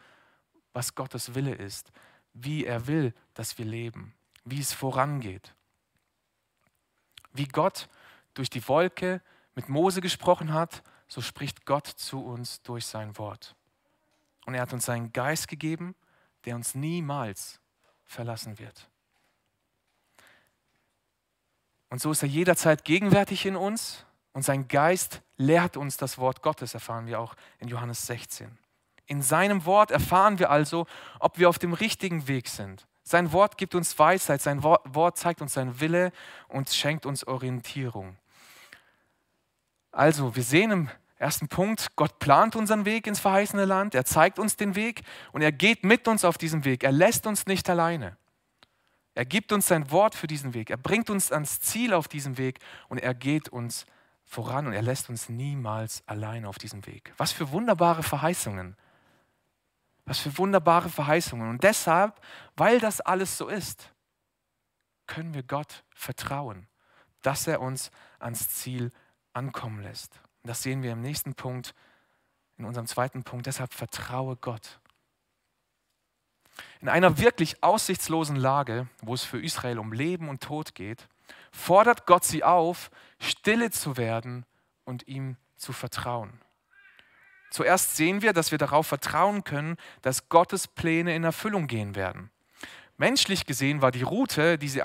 was 0.72 0.94
Gottes 0.94 1.34
Wille 1.34 1.54
ist, 1.54 1.90
wie 2.34 2.64
er 2.64 2.86
will, 2.86 3.14
dass 3.34 3.58
wir 3.58 3.64
leben, 3.64 4.14
wie 4.44 4.60
es 4.60 4.72
vorangeht. 4.72 5.54
Wie 7.32 7.48
Gott 7.48 7.88
durch 8.34 8.50
die 8.50 8.66
Wolke 8.68 9.22
mit 9.54 9.68
Mose 9.68 10.00
gesprochen 10.00 10.52
hat, 10.52 10.82
so 11.08 11.20
spricht 11.20 11.64
Gott 11.66 11.86
zu 11.86 12.24
uns 12.24 12.62
durch 12.62 12.86
sein 12.86 13.16
Wort. 13.18 13.54
Und 14.44 14.54
er 14.54 14.62
hat 14.62 14.72
uns 14.72 14.86
seinen 14.86 15.12
Geist 15.12 15.48
gegeben, 15.48 15.94
der 16.44 16.54
uns 16.54 16.74
niemals 16.74 17.60
verlassen 18.04 18.58
wird. 18.58 18.88
Und 21.88 22.00
so 22.00 22.10
ist 22.10 22.22
er 22.22 22.28
jederzeit 22.28 22.84
gegenwärtig 22.84 23.46
in 23.46 23.56
uns 23.56 24.04
und 24.32 24.42
sein 24.42 24.68
Geist 24.68 25.22
lehrt 25.36 25.76
uns 25.76 25.96
das 25.96 26.18
Wort 26.18 26.42
Gottes, 26.42 26.74
erfahren 26.74 27.06
wir 27.06 27.20
auch 27.20 27.34
in 27.58 27.68
Johannes 27.68 28.06
16. 28.06 28.58
In 29.06 29.22
seinem 29.22 29.64
Wort 29.64 29.90
erfahren 29.90 30.38
wir 30.38 30.50
also, 30.50 30.86
ob 31.20 31.38
wir 31.38 31.48
auf 31.48 31.58
dem 31.58 31.72
richtigen 31.72 32.26
Weg 32.26 32.48
sind. 32.48 32.86
Sein 33.02 33.32
Wort 33.32 33.56
gibt 33.56 33.76
uns 33.76 33.96
Weisheit, 33.98 34.42
sein 34.42 34.64
Wort 34.64 35.16
zeigt 35.16 35.40
uns 35.40 35.54
sein 35.54 35.78
Wille 35.78 36.10
und 36.48 36.70
schenkt 36.70 37.06
uns 37.06 37.24
Orientierung. 37.24 38.16
Also, 39.96 40.36
wir 40.36 40.42
sehen 40.42 40.72
im 40.72 40.90
Ersten 41.16 41.48
Punkt, 41.48 41.96
Gott 41.96 42.18
plant 42.18 42.54
unseren 42.54 42.84
Weg 42.84 43.06
ins 43.06 43.18
verheißene 43.18 43.64
Land, 43.64 43.94
er 43.94 44.04
zeigt 44.04 44.38
uns 44.38 44.54
den 44.54 44.74
Weg 44.74 45.00
und 45.32 45.40
er 45.40 45.52
geht 45.52 45.84
mit 45.84 46.06
uns 46.06 46.22
auf 46.22 46.36
diesem 46.36 46.66
Weg. 46.66 46.84
Er 46.84 46.92
lässt 46.92 47.26
uns 47.26 47.46
nicht 47.46 47.70
alleine. 47.70 48.18
Er 49.14 49.24
gibt 49.24 49.52
uns 49.52 49.68
sein 49.68 49.90
Wort 49.90 50.14
für 50.14 50.26
diesen 50.26 50.52
Weg. 50.52 50.68
Er 50.68 50.76
bringt 50.76 51.08
uns 51.08 51.32
ans 51.32 51.60
Ziel 51.60 51.94
auf 51.94 52.08
diesem 52.08 52.36
Weg 52.36 52.58
und 52.88 52.98
er 52.98 53.14
geht 53.14 53.48
uns 53.48 53.86
voran 54.26 54.66
und 54.66 54.74
er 54.74 54.82
lässt 54.82 55.08
uns 55.08 55.30
niemals 55.30 56.06
alleine 56.06 56.46
auf 56.46 56.58
diesem 56.58 56.84
Weg. 56.84 57.14
Was 57.16 57.32
für 57.32 57.50
wunderbare 57.50 58.02
Verheißungen. 58.02 58.76
Was 60.04 60.18
für 60.18 60.36
wunderbare 60.36 60.90
Verheißungen. 60.90 61.48
Und 61.48 61.62
deshalb, 61.62 62.20
weil 62.54 62.80
das 62.80 63.00
alles 63.00 63.38
so 63.38 63.48
ist, 63.48 63.94
können 65.06 65.32
wir 65.32 65.42
Gott 65.42 65.84
vertrauen, 65.94 66.66
dass 67.22 67.46
er 67.46 67.62
uns 67.62 67.90
ans 68.18 68.50
Ziel 68.50 68.92
ankommen 69.36 69.82
lässt. 69.82 70.20
Das 70.42 70.62
sehen 70.62 70.82
wir 70.82 70.92
im 70.92 71.00
nächsten 71.00 71.34
Punkt, 71.34 71.74
in 72.56 72.64
unserem 72.64 72.86
zweiten 72.86 73.22
Punkt. 73.22 73.46
Deshalb 73.46 73.74
vertraue 73.74 74.36
Gott. 74.36 74.80
In 76.80 76.88
einer 76.88 77.18
wirklich 77.18 77.62
aussichtslosen 77.62 78.36
Lage, 78.36 78.88
wo 79.02 79.14
es 79.14 79.24
für 79.24 79.42
Israel 79.42 79.78
um 79.78 79.92
Leben 79.92 80.28
und 80.28 80.42
Tod 80.42 80.74
geht, 80.74 81.08
fordert 81.52 82.06
Gott 82.06 82.24
sie 82.24 82.44
auf, 82.44 82.90
stille 83.20 83.70
zu 83.70 83.96
werden 83.96 84.46
und 84.84 85.06
ihm 85.06 85.36
zu 85.56 85.72
vertrauen. 85.72 86.40
Zuerst 87.50 87.96
sehen 87.96 88.22
wir, 88.22 88.32
dass 88.32 88.50
wir 88.50 88.58
darauf 88.58 88.86
vertrauen 88.86 89.44
können, 89.44 89.76
dass 90.02 90.28
Gottes 90.28 90.66
Pläne 90.66 91.14
in 91.14 91.24
Erfüllung 91.24 91.66
gehen 91.66 91.94
werden. 91.94 92.30
Menschlich 92.98 93.44
gesehen 93.44 93.82
war 93.82 93.90
die 93.90 94.02
Route, 94.02 94.56
die 94.56 94.68
sie, 94.68 94.82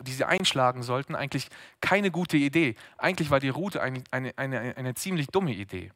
die 0.00 0.12
sie, 0.12 0.24
einschlagen 0.24 0.82
sollten, 0.82 1.14
eigentlich 1.14 1.48
keine 1.80 2.10
gute 2.10 2.36
Idee. 2.36 2.74
Eigentlich 2.98 3.30
war 3.30 3.38
die 3.38 3.50
Route 3.50 3.80
eine, 3.80 4.02
eine, 4.10 4.36
eine, 4.36 4.76
eine 4.76 4.94
ziemlich 4.94 5.28
dumme 5.28 5.52
Idee. 5.52 5.92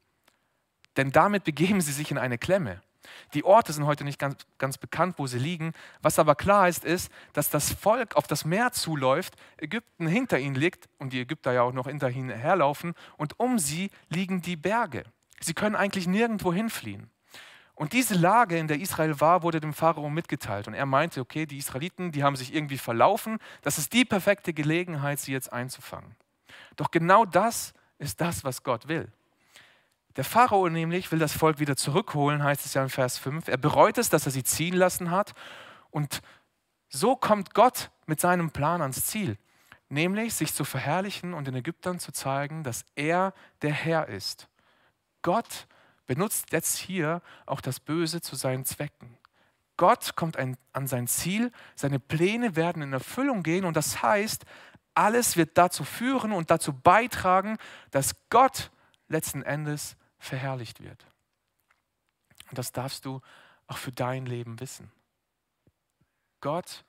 Denn 0.96 1.10
damit 1.10 1.44
begeben 1.44 1.80
sie 1.80 1.92
sich 1.92 2.10
in 2.10 2.18
eine 2.18 2.38
Klemme. 2.38 2.80
Die 3.34 3.44
Orte 3.44 3.72
sind 3.72 3.86
heute 3.86 4.04
nicht 4.04 4.18
ganz, 4.18 4.46
ganz 4.58 4.78
bekannt, 4.78 5.14
wo 5.18 5.26
sie 5.26 5.38
liegen. 5.38 5.72
Was 6.02 6.18
aber 6.18 6.34
klar 6.34 6.68
ist, 6.68 6.84
ist, 6.84 7.10
dass 7.32 7.50
das 7.50 7.72
Volk 7.72 8.16
auf 8.16 8.26
das 8.26 8.44
Meer 8.44 8.72
zuläuft, 8.72 9.34
Ägypten 9.58 10.06
hinter 10.06 10.38
ihnen 10.38 10.54
liegt 10.54 10.88
und 10.98 11.12
die 11.12 11.20
Ägypter 11.20 11.52
ja 11.52 11.62
auch 11.62 11.72
noch 11.72 11.86
hinter 11.86 12.10
ihnen 12.10 12.30
herlaufen 12.30 12.94
und 13.16 13.38
um 13.38 13.58
sie 13.58 13.90
liegen 14.08 14.42
die 14.42 14.56
Berge. 14.56 15.04
Sie 15.40 15.54
können 15.54 15.76
eigentlich 15.76 16.06
nirgendwo 16.06 16.52
hinfliehen. 16.52 17.10
Und 17.76 17.92
diese 17.92 18.14
Lage, 18.14 18.58
in 18.58 18.68
der 18.68 18.80
Israel 18.80 19.20
war, 19.20 19.42
wurde 19.42 19.60
dem 19.60 19.74
Pharao 19.74 20.08
mitgeteilt. 20.08 20.66
Und 20.66 20.72
er 20.72 20.86
meinte, 20.86 21.20
okay, 21.20 21.44
die 21.44 21.58
Israeliten, 21.58 22.10
die 22.10 22.24
haben 22.24 22.34
sich 22.34 22.54
irgendwie 22.54 22.78
verlaufen. 22.78 23.38
Das 23.60 23.76
ist 23.76 23.92
die 23.92 24.06
perfekte 24.06 24.54
Gelegenheit, 24.54 25.20
sie 25.20 25.32
jetzt 25.32 25.52
einzufangen. 25.52 26.16
Doch 26.76 26.90
genau 26.90 27.26
das 27.26 27.74
ist 27.98 28.22
das, 28.22 28.44
was 28.44 28.62
Gott 28.62 28.88
will. 28.88 29.12
Der 30.16 30.24
Pharao 30.24 30.70
nämlich 30.70 31.12
will 31.12 31.18
das 31.18 31.34
Volk 31.34 31.58
wieder 31.58 31.76
zurückholen, 31.76 32.42
heißt 32.42 32.64
es 32.64 32.72
ja 32.72 32.82
in 32.82 32.88
Vers 32.88 33.18
5. 33.18 33.48
Er 33.48 33.58
bereut 33.58 33.98
es, 33.98 34.08
dass 34.08 34.24
er 34.24 34.32
sie 34.32 34.42
ziehen 34.44 34.74
lassen 34.74 35.10
hat. 35.10 35.34
Und 35.90 36.22
so 36.88 37.14
kommt 37.14 37.52
Gott 37.52 37.90
mit 38.06 38.20
seinem 38.20 38.50
Plan 38.50 38.80
ans 38.80 39.04
Ziel, 39.04 39.36
nämlich 39.90 40.32
sich 40.32 40.54
zu 40.54 40.64
verherrlichen 40.64 41.34
und 41.34 41.46
den 41.46 41.54
Ägyptern 41.54 41.98
zu 41.98 42.10
zeigen, 42.10 42.64
dass 42.64 42.86
er 42.94 43.34
der 43.60 43.72
Herr 43.72 44.08
ist. 44.08 44.48
Gott 45.20 45.66
benutzt 46.06 46.52
jetzt 46.52 46.76
hier 46.76 47.22
auch 47.46 47.60
das 47.60 47.80
Böse 47.80 48.20
zu 48.20 48.36
seinen 48.36 48.64
Zwecken. 48.64 49.18
Gott 49.76 50.16
kommt 50.16 50.36
ein, 50.36 50.56
an 50.72 50.86
sein 50.86 51.06
Ziel, 51.06 51.52
seine 51.74 52.00
Pläne 52.00 52.56
werden 52.56 52.82
in 52.82 52.92
Erfüllung 52.92 53.42
gehen 53.42 53.64
und 53.64 53.76
das 53.76 54.02
heißt, 54.02 54.44
alles 54.94 55.36
wird 55.36 55.58
dazu 55.58 55.84
führen 55.84 56.32
und 56.32 56.50
dazu 56.50 56.72
beitragen, 56.72 57.58
dass 57.90 58.14
Gott 58.30 58.70
letzten 59.08 59.42
Endes 59.42 59.96
verherrlicht 60.18 60.82
wird. 60.82 61.06
Und 62.48 62.58
das 62.58 62.72
darfst 62.72 63.04
du 63.04 63.20
auch 63.66 63.76
für 63.76 63.92
dein 63.92 64.24
Leben 64.24 64.58
wissen. 64.60 64.90
Gott 66.40 66.84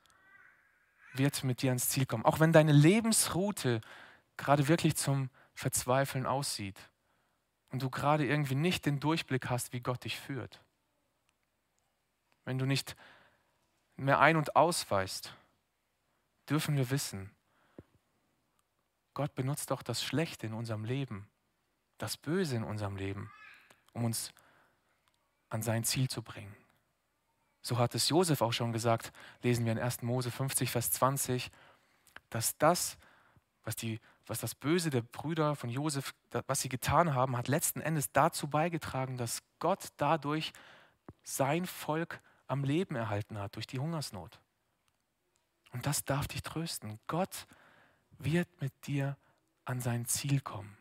wird 1.12 1.44
mit 1.44 1.60
dir 1.60 1.70
ans 1.70 1.90
Ziel 1.90 2.06
kommen, 2.06 2.24
auch 2.24 2.40
wenn 2.40 2.52
deine 2.52 2.72
Lebensroute 2.72 3.80
gerade 4.36 4.68
wirklich 4.68 4.96
zum 4.96 5.30
Verzweifeln 5.54 6.24
aussieht 6.24 6.78
und 7.70 7.82
du 7.82 7.90
gerade 7.90 8.26
irgendwie 8.26 8.54
nicht 8.54 8.86
den 8.86 9.00
Durchblick 9.00 9.50
hast, 9.50 9.72
wie 9.72 9.80
Gott 9.80 10.04
dich 10.04 10.18
führt, 10.18 10.62
wenn 12.44 12.58
du 12.58 12.66
nicht 12.66 12.96
mehr 13.96 14.20
ein- 14.20 14.36
und 14.36 14.56
ausweist, 14.56 15.34
dürfen 16.48 16.76
wir 16.76 16.90
wissen, 16.90 17.30
Gott 19.14 19.34
benutzt 19.34 19.70
doch 19.70 19.82
das 19.82 20.02
Schlechte 20.02 20.46
in 20.46 20.54
unserem 20.54 20.84
Leben, 20.84 21.28
das 21.98 22.16
Böse 22.16 22.56
in 22.56 22.62
unserem 22.62 22.96
Leben, 22.96 23.30
um 23.92 24.04
uns 24.04 24.32
an 25.50 25.62
sein 25.62 25.84
Ziel 25.84 26.08
zu 26.08 26.22
bringen. 26.22 26.54
So 27.60 27.78
hat 27.78 27.94
es 27.94 28.08
Josef 28.08 28.40
auch 28.40 28.52
schon 28.52 28.72
gesagt, 28.72 29.12
lesen 29.42 29.64
wir 29.64 29.72
in 29.72 29.78
1. 29.78 30.02
Mose 30.02 30.30
50, 30.30 30.70
Vers 30.70 30.92
20, 30.92 31.50
dass 32.30 32.56
das, 32.58 32.96
was 33.64 33.74
die 33.76 34.00
was 34.28 34.40
das 34.40 34.54
Böse 34.54 34.90
der 34.90 35.02
Brüder 35.02 35.56
von 35.56 35.70
Josef, 35.70 36.14
was 36.46 36.60
sie 36.60 36.68
getan 36.68 37.14
haben, 37.14 37.36
hat 37.36 37.48
letzten 37.48 37.80
Endes 37.80 38.12
dazu 38.12 38.48
beigetragen, 38.48 39.16
dass 39.16 39.42
Gott 39.58 39.88
dadurch 39.96 40.52
sein 41.22 41.66
Volk 41.66 42.20
am 42.46 42.64
Leben 42.64 42.96
erhalten 42.96 43.38
hat, 43.38 43.56
durch 43.56 43.66
die 43.66 43.78
Hungersnot. 43.78 44.40
Und 45.72 45.86
das 45.86 46.04
darf 46.04 46.28
dich 46.28 46.42
trösten. 46.42 46.98
Gott 47.06 47.46
wird 48.18 48.48
mit 48.60 48.72
dir 48.86 49.16
an 49.64 49.80
sein 49.80 50.06
Ziel 50.06 50.40
kommen. 50.40 50.76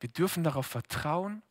Wir 0.00 0.08
dürfen 0.10 0.44
darauf 0.44 0.66
vertrauen, 0.66 1.42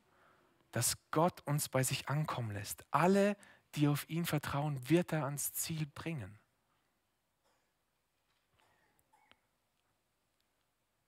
dass 0.71 0.97
Gott 1.11 1.41
uns 1.45 1.69
bei 1.69 1.83
sich 1.83 2.09
ankommen 2.09 2.51
lässt. 2.51 2.85
Alle, 2.91 3.37
die 3.75 3.87
auf 3.87 4.09
ihn 4.09 4.25
vertrauen, 4.25 4.89
wird 4.89 5.13
er 5.13 5.25
ans 5.25 5.53
Ziel 5.53 5.85
bringen. 5.85 6.37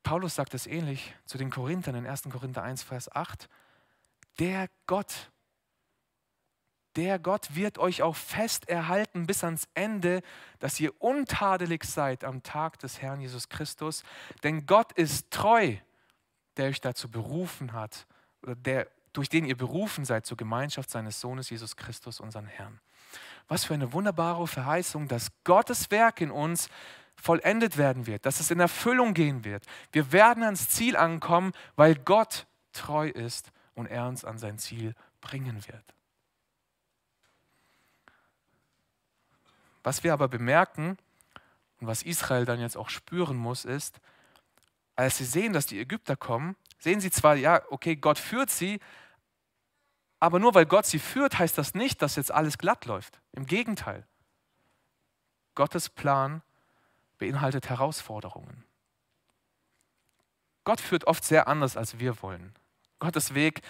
Paulus 0.07 0.35
sagt 0.35 0.53
es 0.53 0.67
ähnlich 0.67 1.13
zu 1.25 1.37
den 1.37 1.49
Korinthern 1.49 1.93
in 1.93 2.07
1. 2.07 2.29
Korinther 2.31 2.63
1, 2.63 2.81
Vers 2.81 3.13
8. 3.13 3.49
Der 4.39 4.69
Gott, 4.85 5.33
der 6.95 7.19
Gott 7.19 7.55
wird 7.55 7.77
euch 7.77 8.03
auch 8.03 8.15
fest 8.15 8.69
erhalten 8.69 9.27
bis 9.27 9.43
ans 9.43 9.67
Ende, 9.73 10.21
dass 10.59 10.79
ihr 10.79 10.93
untadelig 11.01 11.83
seid 11.83 12.23
am 12.23 12.41
Tag 12.41 12.79
des 12.79 13.01
Herrn 13.01 13.19
Jesus 13.19 13.49
Christus. 13.49 14.05
Denn 14.43 14.65
Gott 14.65 14.93
ist 14.93 15.29
treu, 15.29 15.75
der 16.55 16.69
euch 16.69 16.79
dazu 16.79 17.11
berufen 17.11 17.73
hat, 17.73 18.07
oder 18.41 18.55
der, 18.55 18.87
durch 19.11 19.27
den 19.27 19.43
ihr 19.43 19.57
berufen 19.57 20.05
seid 20.05 20.25
zur 20.25 20.37
Gemeinschaft 20.37 20.89
seines 20.89 21.19
Sohnes 21.19 21.49
Jesus 21.49 21.75
Christus, 21.75 22.21
unseren 22.21 22.47
Herrn. 22.47 22.79
Was 23.49 23.65
für 23.65 23.73
eine 23.73 23.91
wunderbare 23.91 24.47
Verheißung, 24.47 25.09
dass 25.09 25.31
Gottes 25.43 25.91
Werk 25.91 26.21
in 26.21 26.31
uns 26.31 26.69
vollendet 27.21 27.77
werden 27.77 28.07
wird, 28.07 28.25
dass 28.25 28.39
es 28.39 28.51
in 28.51 28.59
Erfüllung 28.59 29.13
gehen 29.13 29.43
wird. 29.43 29.65
Wir 29.91 30.11
werden 30.11 30.43
ans 30.43 30.69
Ziel 30.69 30.95
ankommen, 30.95 31.51
weil 31.75 31.95
Gott 31.95 32.45
treu 32.71 33.09
ist 33.09 33.51
und 33.73 33.87
er 33.87 34.07
uns 34.07 34.23
an 34.23 34.37
sein 34.37 34.57
Ziel 34.57 34.95
bringen 35.19 35.67
wird. 35.67 35.83
Was 39.83 40.03
wir 40.03 40.13
aber 40.13 40.27
bemerken 40.27 40.97
und 41.79 41.87
was 41.87 42.03
Israel 42.03 42.45
dann 42.45 42.59
jetzt 42.59 42.77
auch 42.77 42.89
spüren 42.89 43.37
muss, 43.37 43.65
ist, 43.65 43.99
als 44.95 45.17
sie 45.17 45.25
sehen, 45.25 45.53
dass 45.53 45.65
die 45.65 45.79
Ägypter 45.79 46.15
kommen, 46.15 46.55
sehen 46.79 46.99
sie 46.99 47.11
zwar, 47.11 47.35
ja, 47.35 47.61
okay, 47.69 47.95
Gott 47.95 48.19
führt 48.19 48.49
sie, 48.49 48.79
aber 50.19 50.39
nur 50.39 50.55
weil 50.55 50.65
Gott 50.65 50.85
sie 50.85 50.99
führt, 50.99 51.37
heißt 51.37 51.57
das 51.57 51.73
nicht, 51.73 52.01
dass 52.01 52.15
jetzt 52.15 52.31
alles 52.31 52.57
glatt 52.57 52.85
läuft. 52.85 53.21
Im 53.33 53.45
Gegenteil. 53.45 54.07
Gottes 55.53 55.89
Plan 55.89 56.41
beinhaltet 57.17 57.69
Herausforderungen. 57.69 58.63
Gott 60.63 60.81
führt 60.81 61.07
oft 61.07 61.23
sehr 61.23 61.47
anders, 61.47 61.77
als 61.77 61.99
wir 61.99 62.21
wollen. 62.21 62.53
Gottes 62.99 63.33
Weg 63.33 63.61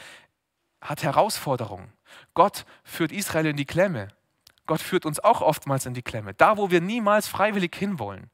hat 0.82 1.04
Herausforderungen. 1.04 1.94
Gott 2.34 2.66
führt 2.84 3.12
Israel 3.12 3.48
in 3.48 3.58
die 3.58 3.66
Klemme. 3.66 4.10
Gott 4.66 4.82
führt 4.82 5.06
uns 5.06 5.20
auch 5.20 5.42
oftmals 5.42 5.86
in 5.86 5.94
die 5.94 6.02
Klemme, 6.02 6.34
da 6.34 6.58
wo 6.58 6.72
wir 6.72 6.82
niemals 6.82 7.28
freiwillig 7.28 7.76
hinwollen. 7.76 8.30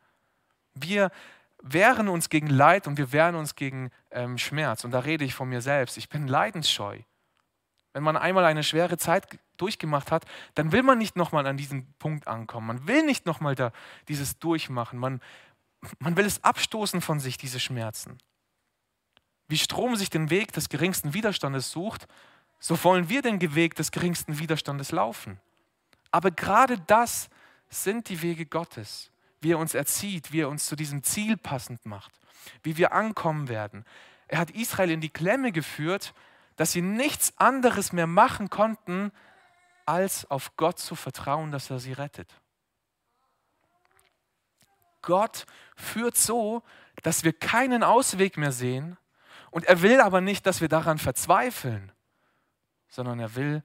Wir 0.74 1.12
wehren 1.62 2.10
uns 2.10 2.30
gegen 2.30 2.48
Leid 2.48 2.88
und 2.88 2.98
wir 2.98 3.12
wehren 3.12 3.36
uns 3.36 3.56
gegen 3.56 3.92
ähm, 4.12 4.38
Schmerz. 4.38 4.84
Und 4.84 4.92
da 4.92 5.00
rede 5.00 5.24
ich 5.24 5.34
von 5.34 5.48
mir 5.48 5.62
selbst. 5.62 5.98
Ich 5.98 6.10
bin 6.10 6.28
leidensscheu. 6.28 7.00
Wenn 7.94 8.04
man 8.04 8.18
einmal 8.18 8.46
eine 8.46 8.64
schwere 8.64 8.98
Zeit 8.98 9.40
durchgemacht 9.58 10.12
hat, 10.12 10.26
dann 10.56 10.72
will 10.72 10.84
man 10.84 10.98
nicht 10.98 11.16
nochmal 11.16 11.46
an 11.46 11.58
diesen 11.58 11.94
Punkt 12.00 12.28
ankommen. 12.28 12.68
Man 12.68 12.88
will 12.88 13.04
nicht 13.06 13.26
nochmal 13.26 13.56
da 13.56 13.72
dieses 14.08 14.40
Durchmachen. 14.40 14.98
Man, 14.98 15.22
man 16.00 16.18
will 16.18 16.26
es 16.26 16.44
abstoßen 16.44 17.02
von 17.02 17.20
sich, 17.20 17.38
diese 17.38 17.60
Schmerzen. 17.60 18.18
Wie 19.48 19.58
Strom 19.58 19.96
sich 19.96 20.10
den 20.10 20.30
Weg 20.32 20.54
des 20.54 20.70
geringsten 20.70 21.14
Widerstandes 21.14 21.72
sucht, 21.72 22.08
so 22.60 22.82
wollen 22.84 23.10
wir 23.10 23.22
den 23.22 23.40
Weg 23.56 23.76
des 23.76 23.92
geringsten 23.92 24.40
Widerstandes 24.40 24.92
laufen. 24.92 25.40
Aber 26.12 26.32
gerade 26.32 26.80
das 26.80 27.30
sind 27.70 28.10
die 28.10 28.22
Wege 28.22 28.46
Gottes, 28.46 29.12
wie 29.42 29.52
er 29.52 29.60
uns 29.60 29.74
erzieht, 29.74 30.32
wie 30.32 30.42
er 30.42 30.50
uns 30.50 30.66
zu 30.66 30.76
diesem 30.76 31.04
Ziel 31.04 31.38
passend 31.38 31.86
macht, 31.86 32.12
wie 32.64 32.78
wir 32.78 32.94
ankommen 32.94 33.50
werden. 33.50 33.86
Er 34.28 34.40
hat 34.40 34.52
Israel 34.52 34.92
in 34.92 35.02
die 35.02 35.10
Klemme 35.10 35.52
geführt, 35.52 36.14
dass 36.56 36.72
sie 36.72 36.82
nichts 36.82 37.34
anderes 37.38 37.94
mehr 37.94 38.08
machen 38.08 38.50
konnten, 38.50 39.12
als 39.86 40.30
auf 40.30 40.56
Gott 40.56 40.80
zu 40.80 40.96
vertrauen, 40.96 41.52
dass 41.52 41.70
er 41.70 41.80
sie 41.80 41.94
rettet. 41.94 42.34
Gott 45.02 45.46
führt 45.76 46.16
so, 46.16 46.64
dass 47.02 47.24
wir 47.24 47.34
keinen 47.34 47.84
Ausweg 47.84 48.38
mehr 48.38 48.52
sehen 48.52 48.98
und 49.52 49.66
er 49.66 49.82
will 49.82 50.00
aber 50.00 50.22
nicht, 50.22 50.46
dass 50.46 50.62
wir 50.62 50.70
daran 50.70 50.98
verzweifeln, 50.98 51.92
sondern 52.88 53.20
er 53.20 53.36
will, 53.36 53.64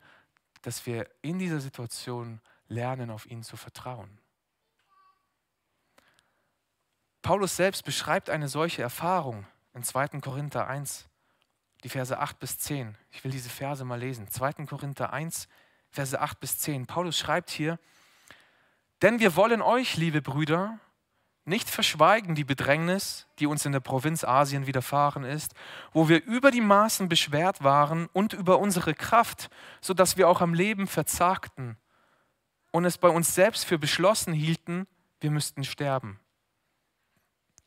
dass 0.63 0.85
wir 0.87 1.09
in 1.23 1.39
dieser 1.39 1.61
Situation 1.61 2.41
lernen, 2.67 3.11
auf 3.11 3.27
ihn 3.27 3.43
zu 3.43 3.57
vertrauen. 3.57 4.19
Paulus 7.23 7.57
selbst 7.57 7.85
beschreibt 7.85 8.31
eine 8.31 8.49
solche 8.49 8.83
Erfahrung 8.83 9.47
in 9.75 9.83
2. 9.83 10.21
Korinther 10.21 10.67
1, 10.67 11.09
die 11.85 11.89
Verse 11.89 12.19
8 12.19 12.39
bis 12.39 12.59
10. 12.59 12.97
Ich 13.11 13.25
will 13.25 13.31
diese 13.31 13.51
Verse 13.51 13.85
mal 13.85 13.99
lesen. 13.99 14.29
2. 14.29 14.67
Korinther 14.67 15.13
1, 15.13 15.49
Verse 15.91 16.21
8 16.21 16.41
bis 16.41 16.59
10. 16.59 16.87
Paulus 16.87 17.19
schreibt 17.19 17.51
hier, 17.51 17.79
denn 19.03 19.21
wir 19.21 19.37
wollen 19.37 19.63
euch, 19.63 19.97
liebe 19.97 20.23
Brüder, 20.23 20.79
nicht 21.45 21.71
verschweigen 21.71 22.35
die 22.35 22.45
Bedrängnis, 22.45 23.27
die 23.39 23.47
uns 23.47 23.65
in 23.65 23.73
der 23.73 23.81
Provinz 23.81 24.23
Asien 24.23 24.67
widerfahren 24.67 25.25
ist, 25.25 25.55
wo 25.93 26.09
wir 26.09 26.23
über 26.25 26.51
die 26.51 26.61
Maßen 26.61 27.09
beschwert 27.09 27.65
waren 27.65 28.07
und 28.13 28.35
über 28.35 28.59
unsere 28.59 28.93
Kraft, 28.93 29.49
so 29.81 29.95
dass 29.95 30.17
wir 30.17 30.29
auch 30.29 30.43
am 30.43 30.53
Leben 30.53 30.87
verzagten 30.87 31.79
und 32.71 32.85
es 32.85 32.99
bei 32.99 33.09
uns 33.09 33.35
selbst 33.35 33.65
für 33.65 33.79
beschlossen 33.79 34.35
hielten, 34.35 34.87
wir 35.21 35.31
müssten 35.31 35.65
sterben. 35.65 36.21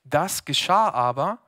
Das 0.04 0.46
geschah 0.46 0.90
aber, 0.90 1.40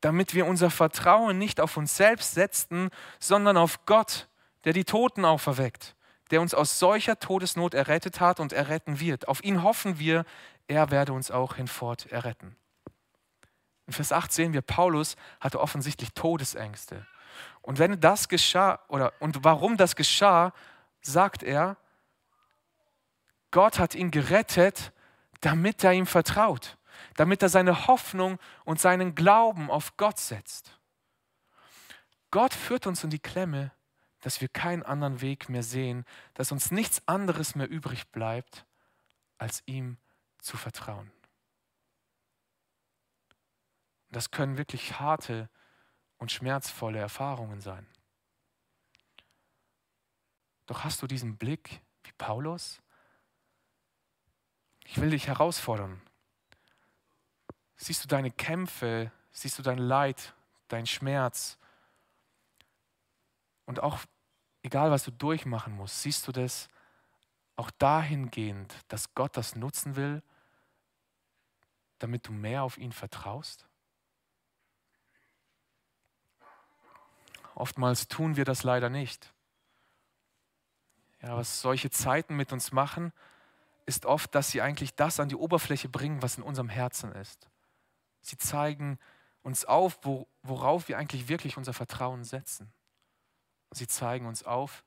damit 0.00 0.34
wir 0.34 0.46
unser 0.46 0.70
Vertrauen 0.70 1.38
nicht 1.38 1.60
auf 1.60 1.76
uns 1.76 1.96
selbst 1.96 2.34
setzten, 2.34 2.90
sondern 3.18 3.56
auf 3.56 3.86
Gott, 3.86 4.28
der 4.64 4.72
die 4.72 4.84
Toten 4.84 5.24
auferweckt, 5.24 5.96
der 6.30 6.40
uns 6.40 6.54
aus 6.54 6.78
solcher 6.78 7.18
Todesnot 7.18 7.74
errettet 7.74 8.20
hat 8.20 8.40
und 8.40 8.52
erretten 8.52 9.00
wird. 9.00 9.28
Auf 9.28 9.42
ihn 9.42 9.62
hoffen 9.62 9.98
wir, 9.98 10.24
er 10.68 10.90
werde 10.90 11.12
uns 11.12 11.30
auch 11.30 11.56
hinfort 11.56 12.06
erretten. 12.06 12.56
In 13.86 13.92
Vers 13.92 14.12
8 14.12 14.32
sehen 14.32 14.52
wir, 14.52 14.62
Paulus 14.62 15.16
hatte 15.40 15.60
offensichtlich 15.60 16.12
Todesängste. 16.12 17.06
Und 17.62 17.78
wenn 17.78 18.00
das 18.00 18.28
geschah, 18.28 18.80
oder 18.88 19.12
und 19.20 19.44
warum 19.44 19.76
das 19.76 19.94
geschah, 19.94 20.52
sagt 21.00 21.42
er, 21.42 21.76
Gott 23.52 23.78
hat 23.78 23.94
ihn 23.94 24.10
gerettet, 24.10 24.92
damit 25.40 25.84
er 25.84 25.92
ihm 25.92 26.06
vertraut 26.06 26.76
damit 27.16 27.42
er 27.42 27.48
seine 27.48 27.86
Hoffnung 27.86 28.38
und 28.64 28.80
seinen 28.80 29.14
Glauben 29.14 29.70
auf 29.70 29.96
Gott 29.96 30.18
setzt. 30.18 30.78
Gott 32.30 32.54
führt 32.54 32.86
uns 32.86 33.02
in 33.04 33.10
die 33.10 33.18
Klemme, 33.18 33.72
dass 34.20 34.40
wir 34.40 34.48
keinen 34.48 34.82
anderen 34.82 35.20
Weg 35.20 35.48
mehr 35.48 35.62
sehen, 35.62 36.04
dass 36.34 36.52
uns 36.52 36.70
nichts 36.70 37.06
anderes 37.06 37.54
mehr 37.54 37.68
übrig 37.68 38.08
bleibt, 38.08 38.66
als 39.38 39.62
ihm 39.66 39.98
zu 40.38 40.56
vertrauen. 40.56 41.10
Das 44.10 44.30
können 44.30 44.58
wirklich 44.58 44.98
harte 44.98 45.48
und 46.18 46.32
schmerzvolle 46.32 46.98
Erfahrungen 46.98 47.60
sein. 47.60 47.86
Doch 50.66 50.84
hast 50.84 51.02
du 51.02 51.06
diesen 51.06 51.36
Blick 51.36 51.80
wie 52.02 52.12
Paulus? 52.12 52.80
Ich 54.84 55.00
will 55.00 55.10
dich 55.10 55.26
herausfordern. 55.26 56.00
Siehst 57.76 58.02
du 58.04 58.08
deine 58.08 58.30
Kämpfe, 58.30 59.12
siehst 59.30 59.58
du 59.58 59.62
dein 59.62 59.78
Leid, 59.78 60.34
dein 60.68 60.86
Schmerz 60.86 61.58
und 63.66 63.80
auch 63.80 64.00
egal, 64.62 64.90
was 64.90 65.04
du 65.04 65.10
durchmachen 65.10 65.74
musst, 65.76 66.02
siehst 66.02 66.26
du 66.26 66.32
das 66.32 66.68
auch 67.56 67.70
dahingehend, 67.70 68.74
dass 68.88 69.14
Gott 69.14 69.36
das 69.36 69.56
nutzen 69.56 69.96
will, 69.96 70.22
damit 71.98 72.26
du 72.26 72.32
mehr 72.32 72.62
auf 72.62 72.78
ihn 72.78 72.92
vertraust? 72.92 73.66
Oftmals 77.54 78.08
tun 78.08 78.36
wir 78.36 78.44
das 78.44 78.64
leider 78.64 78.90
nicht. 78.90 79.32
Ja, 81.22 81.36
was 81.36 81.60
solche 81.60 81.90
Zeiten 81.90 82.36
mit 82.36 82.52
uns 82.52 82.70
machen, 82.70 83.12
ist 83.86 84.04
oft, 84.04 84.34
dass 84.34 84.50
sie 84.50 84.60
eigentlich 84.60 84.94
das 84.94 85.18
an 85.20 85.28
die 85.28 85.36
Oberfläche 85.36 85.88
bringen, 85.88 86.20
was 86.20 86.36
in 86.36 86.42
unserem 86.42 86.68
Herzen 86.68 87.12
ist. 87.12 87.48
Sie 88.26 88.36
zeigen 88.38 88.98
uns 89.42 89.64
auf, 89.64 90.00
worauf 90.42 90.88
wir 90.88 90.98
eigentlich 90.98 91.28
wirklich 91.28 91.56
unser 91.56 91.72
Vertrauen 91.72 92.24
setzen. 92.24 92.72
Sie 93.70 93.86
zeigen 93.86 94.26
uns 94.26 94.42
auf, 94.42 94.82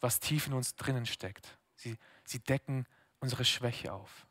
was 0.00 0.18
tief 0.18 0.48
in 0.48 0.52
uns 0.52 0.74
drinnen 0.74 1.06
steckt. 1.06 1.56
Sie, 1.76 1.96
sie 2.24 2.40
decken 2.40 2.84
unsere 3.20 3.44
Schwäche 3.44 3.92
auf. 3.92 4.26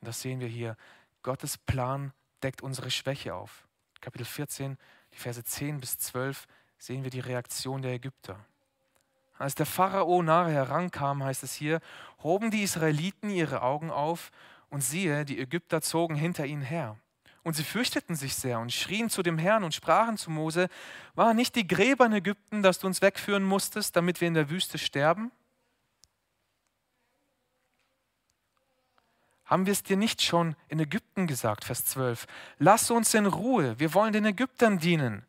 Und 0.00 0.08
das 0.08 0.20
sehen 0.20 0.40
wir 0.40 0.48
hier. 0.48 0.76
Gottes 1.22 1.56
Plan 1.56 2.12
deckt 2.42 2.60
unsere 2.60 2.90
Schwäche 2.90 3.34
auf. 3.34 3.66
Kapitel 4.02 4.26
14, 4.26 4.76
die 5.14 5.18
Verse 5.18 5.42
10 5.42 5.80
bis 5.80 5.96
12 5.96 6.46
sehen 6.76 7.04
wir 7.04 7.10
die 7.10 7.20
Reaktion 7.20 7.80
der 7.80 7.92
Ägypter. 7.92 8.38
Als 9.38 9.54
der 9.54 9.64
Pharao 9.64 10.22
nahe 10.22 10.52
herankam, 10.52 11.24
heißt 11.24 11.42
es 11.42 11.54
hier, 11.54 11.80
hoben 12.22 12.50
die 12.50 12.64
Israeliten 12.64 13.30
ihre 13.30 13.62
Augen 13.62 13.90
auf 13.90 14.30
und 14.68 14.82
siehe, 14.82 15.24
die 15.24 15.40
Ägypter 15.40 15.80
zogen 15.80 16.16
hinter 16.16 16.44
ihnen 16.44 16.60
her. 16.60 16.98
Und 17.44 17.54
sie 17.54 17.62
fürchteten 17.62 18.16
sich 18.16 18.34
sehr 18.34 18.58
und 18.58 18.72
schrien 18.72 19.10
zu 19.10 19.22
dem 19.22 19.36
Herrn 19.38 19.64
und 19.64 19.74
sprachen 19.74 20.16
zu 20.16 20.30
Mose, 20.30 20.68
war 21.14 21.34
nicht 21.34 21.54
die 21.54 21.68
Gräber 21.68 22.06
in 22.06 22.14
Ägypten, 22.14 22.62
dass 22.62 22.78
du 22.78 22.86
uns 22.86 23.02
wegführen 23.02 23.44
musstest, 23.44 23.94
damit 23.94 24.20
wir 24.22 24.28
in 24.28 24.34
der 24.34 24.48
Wüste 24.48 24.78
sterben? 24.78 25.30
Haben 29.44 29.66
wir 29.66 29.72
es 29.72 29.82
dir 29.82 29.98
nicht 29.98 30.22
schon 30.22 30.56
in 30.68 30.80
Ägypten 30.80 31.26
gesagt, 31.26 31.64
Vers 31.64 31.84
12? 31.84 32.26
Lass 32.58 32.90
uns 32.90 33.12
in 33.12 33.26
Ruhe, 33.26 33.78
wir 33.78 33.92
wollen 33.92 34.14
den 34.14 34.24
Ägyptern 34.24 34.78
dienen. 34.78 35.26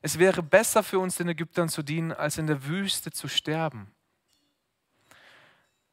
Es 0.00 0.18
wäre 0.18 0.42
besser 0.42 0.82
für 0.82 0.98
uns, 0.98 1.14
den 1.14 1.28
Ägyptern 1.28 1.68
zu 1.68 1.84
dienen, 1.84 2.10
als 2.10 2.38
in 2.38 2.48
der 2.48 2.64
Wüste 2.64 3.12
zu 3.12 3.28
sterben. 3.28 3.92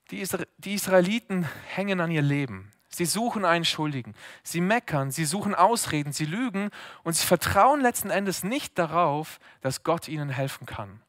Die, 0.09 0.27
die 0.57 0.73
Israeliten 0.73 1.47
hängen 1.67 2.01
an 2.01 2.09
ihr 2.09 2.23
Leben. 2.23 2.71
Sie 2.89 3.05
suchen 3.05 3.45
einen 3.45 3.65
Schuldigen. 3.65 4.15
Sie 4.43 4.61
meckern, 4.61 5.11
sie 5.11 5.25
suchen 5.25 5.53
Ausreden, 5.53 6.11
sie 6.11 6.25
lügen 6.25 6.69
und 7.03 7.13
sie 7.15 7.25
vertrauen 7.25 7.81
letzten 7.81 8.09
Endes 8.09 8.43
nicht 8.43 8.77
darauf, 8.79 9.39
dass 9.61 9.83
Gott 9.83 10.07
ihnen 10.07 10.29
helfen 10.29 10.65
kann. 10.65 11.01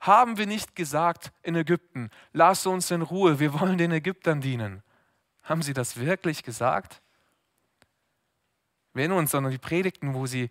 Haben 0.00 0.38
wir 0.38 0.46
nicht 0.46 0.76
gesagt 0.76 1.32
in 1.42 1.56
Ägypten, 1.56 2.10
lass 2.32 2.66
uns 2.66 2.92
in 2.92 3.02
Ruhe, 3.02 3.40
wir 3.40 3.58
wollen 3.58 3.78
den 3.78 3.90
Ägyptern 3.90 4.40
dienen? 4.40 4.82
Haben 5.42 5.62
sie 5.62 5.72
das 5.72 5.96
wirklich 5.98 6.44
gesagt? 6.44 7.02
Wir 8.94 9.02
erinnern 9.02 9.18
uns 9.18 9.34
an 9.34 9.50
die 9.50 9.58
Predigten, 9.58 10.14
wo, 10.14 10.26
sie, 10.26 10.50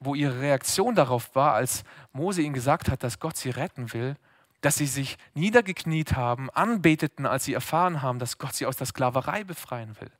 wo 0.00 0.16
ihre 0.16 0.40
Reaktion 0.40 0.96
darauf 0.96 1.34
war, 1.36 1.54
als 1.54 1.84
Mose 2.12 2.42
ihnen 2.42 2.54
gesagt 2.54 2.90
hat, 2.90 3.04
dass 3.04 3.20
Gott 3.20 3.36
sie 3.36 3.50
retten 3.50 3.92
will, 3.92 4.16
dass 4.62 4.76
sie 4.76 4.86
sich 4.86 5.18
niedergekniet 5.34 6.14
haben, 6.14 6.48
anbeteten, 6.50 7.26
als 7.26 7.44
sie 7.44 7.52
erfahren 7.52 8.00
haben, 8.00 8.18
dass 8.18 8.38
Gott 8.38 8.54
sie 8.54 8.64
aus 8.64 8.76
der 8.76 8.86
Sklaverei 8.86 9.44
befreien 9.44 10.00
will. 10.00 10.10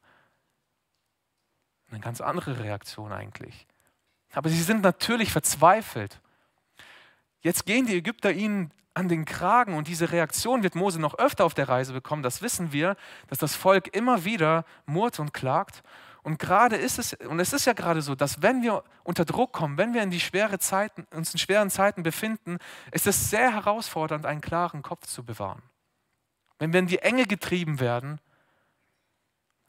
Eine 1.90 2.00
ganz 2.00 2.20
andere 2.20 2.58
Reaktion 2.58 3.12
eigentlich. 3.12 3.66
Aber 4.32 4.50
sie 4.50 4.62
sind 4.62 4.82
natürlich 4.82 5.32
verzweifelt. 5.32 6.20
Jetzt 7.40 7.66
gehen 7.66 7.86
die 7.86 7.96
Ägypter 7.96 8.32
ihnen 8.32 8.72
an 8.94 9.08
den 9.08 9.24
Kragen 9.24 9.74
und 9.74 9.88
diese 9.88 10.10
Reaktion 10.10 10.62
wird 10.62 10.74
Mose 10.74 11.00
noch 11.00 11.18
öfter 11.18 11.44
auf 11.44 11.54
der 11.54 11.68
Reise 11.68 11.92
bekommen. 11.92 12.22
Das 12.22 12.42
wissen 12.42 12.72
wir, 12.72 12.96
dass 13.28 13.38
das 13.38 13.54
Volk 13.54 13.94
immer 13.94 14.24
wieder 14.24 14.64
murrt 14.86 15.18
und 15.18 15.32
klagt. 15.32 15.82
Und 16.22 16.38
gerade 16.38 16.76
ist 16.76 16.98
es, 16.98 17.14
und 17.14 17.40
es 17.40 17.52
ist 17.52 17.64
ja 17.64 17.72
gerade 17.72 18.00
so, 18.00 18.14
dass 18.14 18.42
wenn 18.42 18.62
wir 18.62 18.84
unter 19.02 19.24
Druck 19.24 19.52
kommen, 19.52 19.76
wenn 19.76 19.92
wir 19.92 20.02
in 20.02 20.10
die 20.10 20.20
schwere 20.20 20.58
Zeiten, 20.60 21.06
uns 21.12 21.32
in 21.32 21.38
schweren 21.38 21.68
Zeiten 21.68 22.04
befinden, 22.04 22.58
ist 22.92 23.08
es 23.08 23.30
sehr 23.30 23.52
herausfordernd, 23.52 24.24
einen 24.24 24.40
klaren 24.40 24.82
Kopf 24.82 25.06
zu 25.06 25.24
bewahren. 25.24 25.62
Wenn 26.58 26.72
wir 26.72 26.78
in 26.78 26.86
die 26.86 27.00
Enge 27.00 27.26
getrieben 27.26 27.80
werden, 27.80 28.20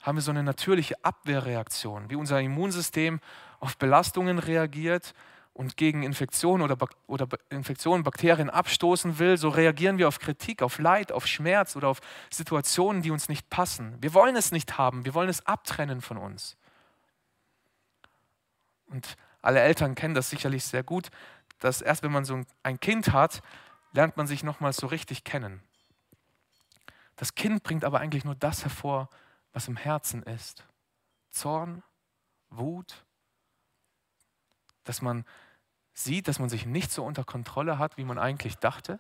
haben 0.02 0.18
wir 0.18 0.22
so 0.22 0.32
eine 0.32 0.44
natürliche 0.44 1.04
Abwehrreaktion, 1.04 2.10
wie 2.10 2.16
unser 2.16 2.39
Immunsystem 2.39 3.20
auf 3.60 3.78
Belastungen 3.78 4.38
reagiert 4.38 5.16
und 5.54 5.78
gegen 5.78 6.04
Infektionen 6.04 6.63
oder, 6.63 6.78
oder 7.08 7.28
Infektionen, 7.50 8.04
Bakterien 8.04 8.50
abstoßen 8.50 9.20
will, 9.20 9.38
so 9.38 9.50
reagieren 9.50 9.98
wir 9.98 10.08
auf 10.08 10.20
Kritik, 10.20 10.62
auf 10.63 10.80
Leid, 10.80 11.12
auf 11.12 11.28
Schmerz 11.28 11.76
oder 11.76 11.89
auf 11.89 12.02
Situationen, 12.32 13.04
die 13.04 13.12
uns 13.12 13.30
nicht 13.30 13.50
passen. 13.50 13.98
Wir 14.02 14.13
wollen 14.13 14.36
es 14.36 14.52
nicht 14.52 14.78
haben, 14.78 15.06
wir 15.06 15.13
wollen 15.13 15.30
es 15.30 15.46
abtrennen 15.46 16.02
von 16.02 16.18
uns. 16.18 16.58
Und 18.88 19.16
alle 19.42 19.60
Eltern 19.60 19.96
kennen 19.96 20.16
das 20.16 20.30
sicherlich 20.30 20.63
sehr 20.63 20.84
gut, 20.84 21.10
dass 21.60 21.82
erst 21.82 22.04
wenn 22.04 22.12
man 22.12 22.26
so 22.26 22.42
ein 22.63 22.80
Kind 22.80 23.12
hat, 23.13 23.42
lernt 23.92 24.18
man 24.18 24.28
sich 24.28 24.44
nochmals 24.44 24.78
so 24.78 24.88
richtig 24.88 25.24
kennen. 25.24 25.62
Das 27.16 27.36
Kind 27.36 27.63
bringt 27.63 27.86
aber 27.86 28.00
eigentlich 28.00 28.26
nur 28.26 28.36
das 28.36 28.63
hervor, 28.63 29.10
was 29.52 29.68
im 29.68 29.78
Herzen 29.78 30.24
ist. 30.24 30.66
Zorn, 31.30 31.84
Wut, 32.50 33.06
dass 34.84 35.02
man 35.02 35.26
sieht, 35.93 36.28
dass 36.28 36.39
man 36.39 36.50
sich 36.50 36.65
nicht 36.65 36.91
so 36.91 37.04
unter 37.06 37.24
Kontrolle 37.24 37.78
hat, 37.78 37.98
wie 37.98 38.04
man 38.04 38.17
eigentlich 38.17 38.58
dachte. 38.58 39.00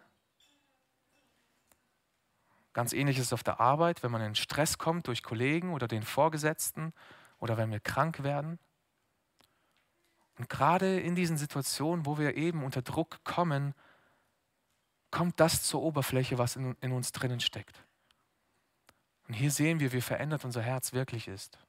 Ganz 2.73 2.93
ähnlich 2.93 3.17
ist 3.17 3.27
es 3.27 3.33
auf 3.33 3.43
der 3.43 3.59
Arbeit, 3.59 4.03
wenn 4.03 4.11
man 4.11 4.21
in 4.21 4.35
Stress 4.35 4.77
kommt 4.77 5.07
durch 5.07 5.21
Kollegen 5.21 5.73
oder 5.73 5.87
den 5.87 6.03
Vorgesetzten 6.03 6.93
oder 7.39 7.57
wenn 7.57 7.71
wir 7.71 7.79
krank 7.79 8.23
werden. 8.23 8.59
Und 10.37 10.49
gerade 10.49 10.99
in 10.99 11.15
diesen 11.15 11.37
Situationen, 11.37 12.05
wo 12.05 12.17
wir 12.17 12.35
eben 12.35 12.63
unter 12.63 12.81
Druck 12.81 13.23
kommen, 13.23 13.75
kommt 15.11 15.39
das 15.39 15.63
zur 15.63 15.83
Oberfläche, 15.83 16.39
was 16.39 16.55
in, 16.55 16.75
in 16.81 16.91
uns 16.91 17.11
drinnen 17.11 17.39
steckt. 17.39 17.85
Und 19.27 19.35
hier 19.35 19.51
sehen 19.51 19.79
wir, 19.79 19.91
wie 19.93 20.01
verändert 20.01 20.43
unser 20.43 20.63
Herz 20.63 20.93
wirklich 20.93 21.27
ist. 21.27 21.59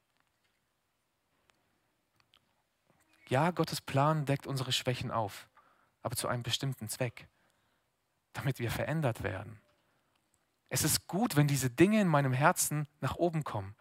Ja, 3.29 3.51
Gottes 3.51 3.81
Plan 3.81 4.27
deckt 4.27 4.47
unsere 4.47 4.73
Schwächen 4.73 5.11
auf, 5.11 5.49
aber 6.03 6.17
zu 6.17 6.29
einem 6.29 6.43
bestimmten 6.43 6.89
Zweck, 6.89 7.27
damit 8.33 8.59
wir 8.59 8.71
verändert 8.71 9.23
werden. 9.23 9.61
Es 10.69 10.85
ist 10.85 11.07
gut, 11.07 11.37
wenn 11.37 11.47
diese 11.47 11.71
Dinge 11.71 12.01
in 12.01 12.09
meinem 12.09 12.33
Herzen 12.33 12.89
nach 13.01 13.17
oben 13.17 13.45
kommen, 13.45 13.75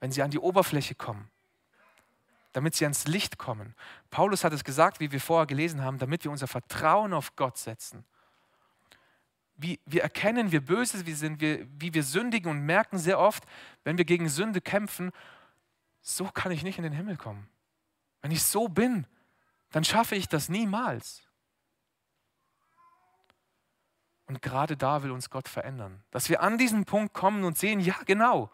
wenn 0.00 0.12
sie 0.12 0.22
an 0.22 0.30
die 0.30 0.38
Oberfläche 0.38 0.94
kommen, 0.94 1.30
damit 2.52 2.74
sie 2.74 2.84
ans 2.84 3.06
Licht 3.06 3.38
kommen. 3.38 3.74
Paulus 4.10 4.44
hat 4.44 4.52
es 4.52 4.62
gesagt, 4.62 5.00
wie 5.00 5.10
wir 5.10 5.20
vorher 5.20 5.46
gelesen 5.46 5.82
haben, 5.82 5.98
damit 5.98 6.22
wir 6.24 6.30
unser 6.30 6.46
Vertrauen 6.46 7.12
auf 7.12 7.34
Gott 7.34 7.58
setzen. 7.58 8.04
Wie, 9.56 9.80
wir 9.86 10.02
erkennen, 10.02 10.52
wie 10.52 10.60
böse 10.60 11.06
wir 11.06 11.16
sind, 11.16 11.40
wie, 11.40 11.66
wie 11.78 11.94
wir 11.94 12.02
sündigen 12.02 12.50
und 12.50 12.60
merken 12.60 12.98
sehr 12.98 13.18
oft, 13.18 13.44
wenn 13.82 13.98
wir 13.98 14.04
gegen 14.04 14.28
Sünde 14.28 14.60
kämpfen, 14.60 15.10
so 16.02 16.26
kann 16.26 16.52
ich 16.52 16.62
nicht 16.62 16.76
in 16.78 16.84
den 16.84 16.92
Himmel 16.92 17.16
kommen. 17.16 17.48
Wenn 18.24 18.30
ich 18.30 18.42
so 18.42 18.68
bin, 18.68 19.06
dann 19.70 19.84
schaffe 19.84 20.14
ich 20.14 20.28
das 20.28 20.48
niemals. 20.48 21.22
Und 24.24 24.40
gerade 24.40 24.78
da 24.78 25.02
will 25.02 25.10
uns 25.10 25.28
Gott 25.28 25.46
verändern, 25.46 26.02
dass 26.10 26.30
wir 26.30 26.42
an 26.42 26.56
diesen 26.56 26.86
Punkt 26.86 27.12
kommen 27.12 27.44
und 27.44 27.58
sehen, 27.58 27.80
ja 27.80 27.96
genau, 28.06 28.50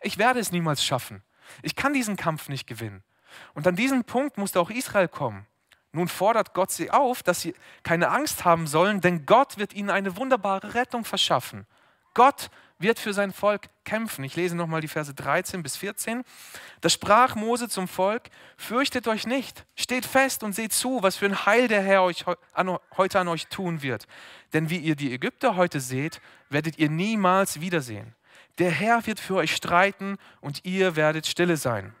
ich 0.00 0.16
werde 0.16 0.40
es 0.40 0.52
niemals 0.52 0.82
schaffen. 0.82 1.22
Ich 1.60 1.76
kann 1.76 1.92
diesen 1.92 2.16
Kampf 2.16 2.48
nicht 2.48 2.66
gewinnen. 2.66 3.04
Und 3.52 3.66
an 3.66 3.76
diesen 3.76 4.04
Punkt 4.04 4.38
musste 4.38 4.58
auch 4.58 4.70
Israel 4.70 5.08
kommen. 5.08 5.46
Nun 5.92 6.08
fordert 6.08 6.54
Gott 6.54 6.70
sie 6.70 6.90
auf, 6.90 7.22
dass 7.22 7.42
sie 7.42 7.54
keine 7.82 8.08
Angst 8.08 8.46
haben 8.46 8.66
sollen, 8.66 9.02
denn 9.02 9.26
Gott 9.26 9.58
wird 9.58 9.74
ihnen 9.74 9.90
eine 9.90 10.16
wunderbare 10.16 10.72
Rettung 10.72 11.04
verschaffen. 11.04 11.66
Gott 12.14 12.50
wird 12.80 12.98
für 12.98 13.12
sein 13.12 13.32
Volk 13.32 13.68
kämpfen. 13.84 14.24
Ich 14.24 14.36
lese 14.36 14.56
nochmal 14.56 14.80
die 14.80 14.88
Verse 14.88 15.12
13 15.12 15.62
bis 15.62 15.76
14. 15.76 16.24
Da 16.80 16.88
sprach 16.88 17.34
Mose 17.34 17.68
zum 17.68 17.86
Volk, 17.86 18.30
fürchtet 18.56 19.06
euch 19.06 19.26
nicht, 19.26 19.66
steht 19.76 20.06
fest 20.06 20.42
und 20.42 20.54
seht 20.54 20.72
zu, 20.72 21.02
was 21.02 21.16
für 21.16 21.26
ein 21.26 21.44
Heil 21.44 21.68
der 21.68 21.82
Herr 21.82 22.02
euch 22.02 22.24
heute 22.96 23.20
an 23.20 23.28
euch 23.28 23.48
tun 23.48 23.82
wird. 23.82 24.06
Denn 24.54 24.70
wie 24.70 24.78
ihr 24.78 24.96
die 24.96 25.12
Ägypter 25.12 25.56
heute 25.56 25.78
seht, 25.80 26.20
werdet 26.48 26.78
ihr 26.78 26.88
niemals 26.88 27.60
wiedersehen. 27.60 28.14
Der 28.58 28.70
Herr 28.70 29.06
wird 29.06 29.20
für 29.20 29.36
euch 29.36 29.54
streiten 29.54 30.16
und 30.40 30.64
ihr 30.64 30.96
werdet 30.96 31.26
stille 31.26 31.56
sein. 31.56 31.94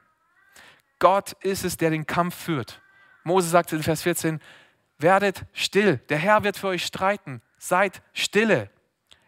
Gott 0.98 1.32
ist 1.40 1.64
es, 1.64 1.76
der 1.76 1.90
den 1.90 2.06
Kampf 2.06 2.34
führt. 2.34 2.80
Mose 3.24 3.48
sagte 3.48 3.76
in 3.76 3.82
Vers 3.82 4.02
14, 4.02 4.40
werdet 4.98 5.44
still, 5.52 5.98
der 6.08 6.18
Herr 6.18 6.42
wird 6.42 6.56
für 6.56 6.68
euch 6.68 6.84
streiten, 6.84 7.42
seid 7.58 8.02
stille. 8.12 8.70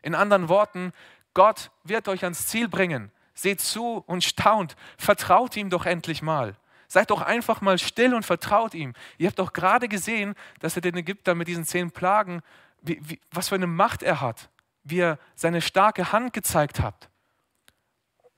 In 0.03 0.15
anderen 0.15 0.49
Worten, 0.49 0.93
Gott 1.35 1.71
wird 1.85 2.09
euch 2.09 2.25
ans 2.25 2.47
Ziel 2.47 2.69
bringen. 2.69 3.11
Seht 3.35 3.61
zu 3.61 4.03
und 4.07 4.23
staunt. 4.25 4.77
Vertraut 4.99 5.57
ihm 5.57 5.71
doch 5.71 5.87
endlich 5.87 6.23
mal. 6.23 6.57
Seid 6.89 7.11
doch 7.11 7.23
einfach 7.23 7.63
mal 7.63 7.79
still 7.79 8.15
und 8.15 8.27
vertraut 8.27 8.75
ihm. 8.75 8.93
Ihr 9.17 9.29
habt 9.29 9.39
doch 9.39 9.55
gerade 9.55 9.89
gesehen, 9.89 10.35
dass 10.61 10.77
er 10.77 10.83
den 10.83 10.97
Ägypter 10.97 11.35
mit 11.35 11.49
diesen 11.49 11.65
zehn 11.65 11.91
Plagen, 11.91 12.43
wie, 12.83 13.01
wie, 13.03 13.21
was 13.31 13.49
für 13.49 13.55
eine 13.55 13.67
Macht 13.67 14.03
er 14.03 14.21
hat, 14.21 14.51
wie 14.85 15.01
er 15.01 15.19
seine 15.35 15.63
starke 15.63 16.13
Hand 16.13 16.35
gezeigt 16.35 16.81
hat. 16.81 17.09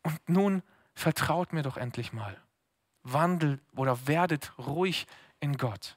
Und 0.02 0.28
nun 0.28 0.62
vertraut 0.94 1.52
mir 1.52 1.62
doch 1.62 1.76
endlich 1.76 2.12
mal. 2.12 2.36
Wandelt 3.02 3.60
oder 3.74 4.06
werdet 4.06 4.52
ruhig 4.58 5.06
in 5.40 5.56
Gott. 5.56 5.96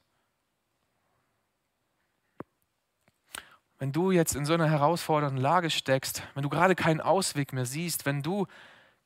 Wenn 3.78 3.92
du 3.92 4.10
jetzt 4.10 4.34
in 4.34 4.44
so 4.44 4.54
einer 4.54 4.68
herausfordernden 4.68 5.40
Lage 5.40 5.70
steckst, 5.70 6.22
wenn 6.34 6.42
du 6.42 6.48
gerade 6.48 6.74
keinen 6.74 7.00
Ausweg 7.00 7.52
mehr 7.52 7.66
siehst, 7.66 8.06
wenn 8.06 8.22
du 8.22 8.46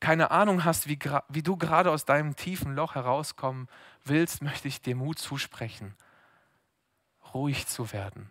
keine 0.01 0.31
Ahnung 0.31 0.65
hast, 0.65 0.89
wie, 0.89 0.99
wie 1.29 1.43
du 1.43 1.57
gerade 1.57 1.91
aus 1.91 2.05
deinem 2.05 2.35
tiefen 2.35 2.75
Loch 2.75 2.95
herauskommen 2.95 3.69
willst, 4.03 4.43
möchte 4.43 4.67
ich 4.67 4.81
dir 4.81 4.97
Mut 4.97 5.19
zusprechen, 5.19 5.95
ruhig 7.35 7.67
zu 7.67 7.93
werden. 7.93 8.31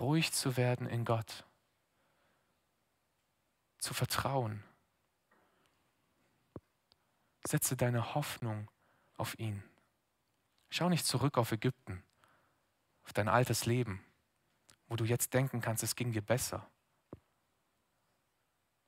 Ruhig 0.00 0.32
zu 0.32 0.56
werden 0.56 0.88
in 0.88 1.04
Gott. 1.04 1.44
Zu 3.78 3.94
vertrauen. 3.94 4.64
Setze 7.46 7.76
deine 7.76 8.14
Hoffnung 8.14 8.68
auf 9.16 9.38
ihn. 9.38 9.62
Schau 10.70 10.88
nicht 10.88 11.06
zurück 11.06 11.38
auf 11.38 11.52
Ägypten, 11.52 12.02
auf 13.04 13.12
dein 13.12 13.28
altes 13.28 13.66
Leben 13.66 14.03
wo 14.94 14.96
du 14.96 15.04
jetzt 15.06 15.34
denken 15.34 15.60
kannst, 15.60 15.82
es 15.82 15.96
ging 15.96 16.12
dir 16.12 16.22
besser. 16.22 16.70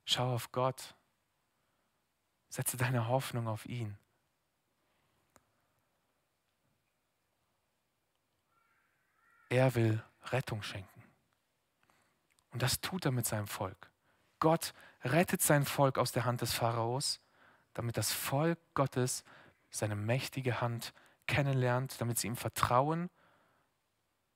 Schau 0.05 0.35
auf 0.35 0.53
Gott. 0.53 0.95
Setze 2.47 2.77
deine 2.77 3.09
Hoffnung 3.09 3.49
auf 3.49 3.65
ihn. 3.65 3.97
Er 9.49 9.75
will 9.75 10.01
Rettung 10.23 10.63
schenken. 10.63 11.03
Und 12.51 12.61
das 12.61 12.79
tut 12.79 13.03
er 13.03 13.11
mit 13.11 13.25
seinem 13.25 13.47
Volk. 13.47 13.91
Gott 14.39 14.73
rettet 15.03 15.41
sein 15.41 15.65
Volk 15.65 15.97
aus 15.97 16.13
der 16.13 16.23
Hand 16.23 16.39
des 16.39 16.53
Pharaos, 16.53 17.19
damit 17.73 17.97
das 17.97 18.13
Volk 18.13 18.59
Gottes 18.75 19.25
seine 19.71 19.97
mächtige 19.97 20.61
Hand 20.61 20.93
kennenlernt, 21.25 21.99
damit 21.99 22.17
sie 22.17 22.27
ihm 22.27 22.37
vertrauen 22.37 23.09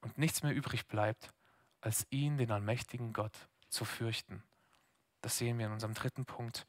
und 0.01 0.17
nichts 0.17 0.43
mehr 0.43 0.53
übrig 0.53 0.85
bleibt, 0.89 1.33
als 1.81 2.05
ihn, 2.09 2.37
den 2.37 2.51
allmächtigen 2.51 3.13
Gott, 3.13 3.33
zu 3.69 3.85
fürchten. 3.85 4.43
Das 5.21 5.37
sehen 5.37 5.57
wir 5.57 5.67
in 5.67 5.71
unserem 5.73 5.93
dritten 5.93 6.25
Punkt. 6.25 6.65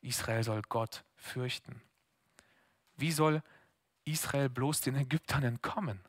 Israel 0.00 0.42
soll 0.42 0.62
Gott 0.68 1.04
fürchten. 1.14 1.80
Wie 2.96 3.12
soll 3.12 3.42
Israel 4.04 4.48
bloß 4.48 4.80
den 4.80 4.96
Ägyptern 4.96 5.42
entkommen? 5.42 6.00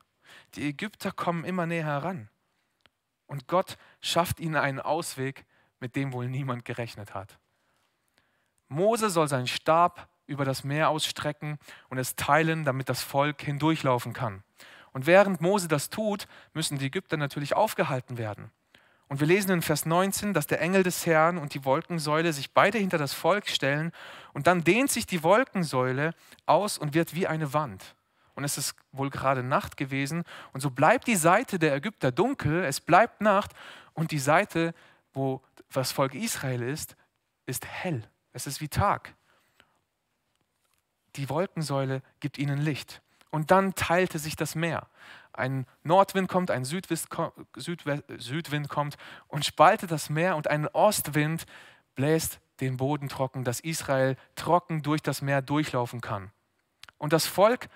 Die 0.55 0.67
Ägypter 0.67 1.11
kommen 1.11 1.45
immer 1.45 1.65
näher 1.65 1.85
heran. 1.85 2.29
Und 3.25 3.47
Gott 3.47 3.77
schafft 4.01 4.39
ihnen 4.39 4.55
einen 4.55 4.79
Ausweg, 4.79 5.45
mit 5.79 5.95
dem 5.95 6.13
wohl 6.13 6.27
niemand 6.27 6.65
gerechnet 6.65 7.13
hat. 7.13 7.39
Mose 8.67 9.09
soll 9.09 9.27
seinen 9.27 9.47
Stab 9.47 10.09
über 10.25 10.45
das 10.45 10.63
Meer 10.63 10.89
ausstrecken 10.89 11.57
und 11.89 11.97
es 11.97 12.15
teilen, 12.15 12.65
damit 12.65 12.89
das 12.89 13.01
Volk 13.01 13.41
hindurchlaufen 13.41 14.13
kann. 14.13 14.43
Und 14.93 15.05
während 15.05 15.41
Mose 15.41 15.67
das 15.67 15.89
tut, 15.89 16.27
müssen 16.53 16.77
die 16.77 16.87
Ägypter 16.87 17.17
natürlich 17.17 17.55
aufgehalten 17.55 18.17
werden. 18.17 18.51
Und 19.09 19.19
wir 19.21 19.27
lesen 19.27 19.51
in 19.51 19.61
Vers 19.61 19.85
19, 19.85 20.33
dass 20.33 20.47
der 20.47 20.59
Engel 20.59 20.83
des 20.83 21.05
Herrn 21.05 21.37
und 21.37 21.53
die 21.53 21.63
Wolkensäule 21.63 22.33
sich 22.33 22.51
beide 22.53 22.77
hinter 22.77 22.97
das 22.97 23.13
Volk 23.13 23.47
stellen 23.47 23.91
und 24.33 24.47
dann 24.47 24.63
dehnt 24.63 24.91
sich 24.91 25.05
die 25.05 25.23
Wolkensäule 25.23 26.13
aus 26.45 26.77
und 26.77 26.93
wird 26.93 27.15
wie 27.15 27.27
eine 27.27 27.53
Wand. 27.53 27.95
Und 28.35 28.43
es 28.43 28.57
ist 28.57 28.75
wohl 28.91 29.09
gerade 29.09 29.43
Nacht 29.43 29.77
gewesen 29.77 30.23
und 30.51 30.59
so 30.59 30.69
bleibt 30.69 31.07
die 31.07 31.15
Seite 31.15 31.57
der 31.57 31.73
Ägypter 31.73 32.11
dunkel, 32.11 32.65
es 32.65 32.81
bleibt 32.81 33.21
Nacht 33.21 33.51
und 33.93 34.11
die 34.11 34.19
Seite, 34.19 34.73
wo 35.13 35.41
das 35.71 35.91
Volk 35.91 36.13
Israel 36.13 36.61
ist, 36.61 36.97
ist 37.45 37.65
hell. 37.65 38.03
Es 38.33 38.45
ist 38.45 38.61
wie 38.61 38.67
Tag. 38.67 39.15
Die 41.15 41.29
Wolkensäule 41.29 42.03
gibt 42.19 42.37
ihnen 42.37 42.59
Licht. 42.59 43.01
Und 43.29 43.51
dann 43.51 43.75
teilte 43.75 44.19
sich 44.19 44.35
das 44.35 44.55
Meer. 44.55 44.87
Ein 45.33 45.65
Nordwind 45.83 46.29
kommt, 46.29 46.49
ein 46.49 46.65
Südwind 46.65 47.09
kommt 48.69 48.97
und 49.27 49.45
spaltet 49.45 49.91
das 49.91 50.09
Meer 50.09 50.35
und 50.35 50.47
ein 50.47 50.67
Ostwind 50.67 51.45
bläst 51.95 52.39
den 52.59 52.77
Boden 52.77 53.07
trocken, 53.09 53.43
dass 53.43 53.59
Israel 53.59 54.17
trocken 54.35 54.81
durch 54.81 55.01
das 55.01 55.21
Meer 55.21 55.41
durchlaufen 55.41 56.01
kann. 56.01 56.31
Und 56.97 57.13
das 57.13 57.27
Volk 57.27 57.69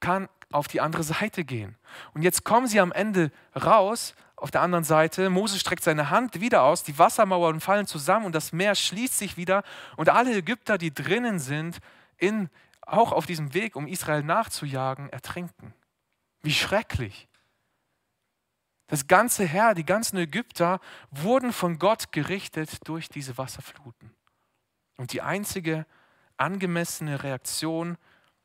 kann 0.00 0.28
auf 0.52 0.68
die 0.68 0.80
andere 0.80 1.02
Seite 1.02 1.44
gehen. 1.44 1.76
Und 2.12 2.22
jetzt 2.22 2.44
kommen 2.44 2.66
sie 2.66 2.80
am 2.80 2.92
Ende 2.92 3.30
raus, 3.54 4.14
auf 4.36 4.50
der 4.50 4.60
anderen 4.60 4.84
Seite. 4.84 5.30
Mose 5.30 5.58
streckt 5.58 5.82
seine 5.82 6.10
Hand 6.10 6.40
wieder 6.40 6.62
aus, 6.62 6.82
die 6.82 6.98
Wassermauern 6.98 7.60
fallen 7.60 7.86
zusammen 7.86 8.26
und 8.26 8.34
das 8.34 8.52
Meer 8.52 8.74
schließt 8.74 9.16
sich 9.16 9.38
wieder. 9.38 9.62
Und 9.96 10.10
alle 10.10 10.36
Ägypter, 10.36 10.76
die 10.76 10.92
drinnen 10.92 11.38
sind, 11.38 11.78
in 12.18 12.50
auch 12.86 13.12
auf 13.12 13.26
diesem 13.26 13.52
Weg, 13.52 13.76
um 13.76 13.86
Israel 13.86 14.22
nachzujagen, 14.22 15.10
ertrinken. 15.10 15.74
Wie 16.42 16.54
schrecklich. 16.54 17.28
Das 18.86 19.08
ganze 19.08 19.44
Heer, 19.44 19.74
die 19.74 19.84
ganzen 19.84 20.16
Ägypter 20.16 20.80
wurden 21.10 21.52
von 21.52 21.78
Gott 21.78 22.12
gerichtet 22.12 22.86
durch 22.88 23.08
diese 23.08 23.36
Wasserfluten. 23.36 24.14
Und 24.96 25.12
die 25.12 25.22
einzige 25.22 25.86
angemessene 26.36 27.22
Reaktion 27.22 27.98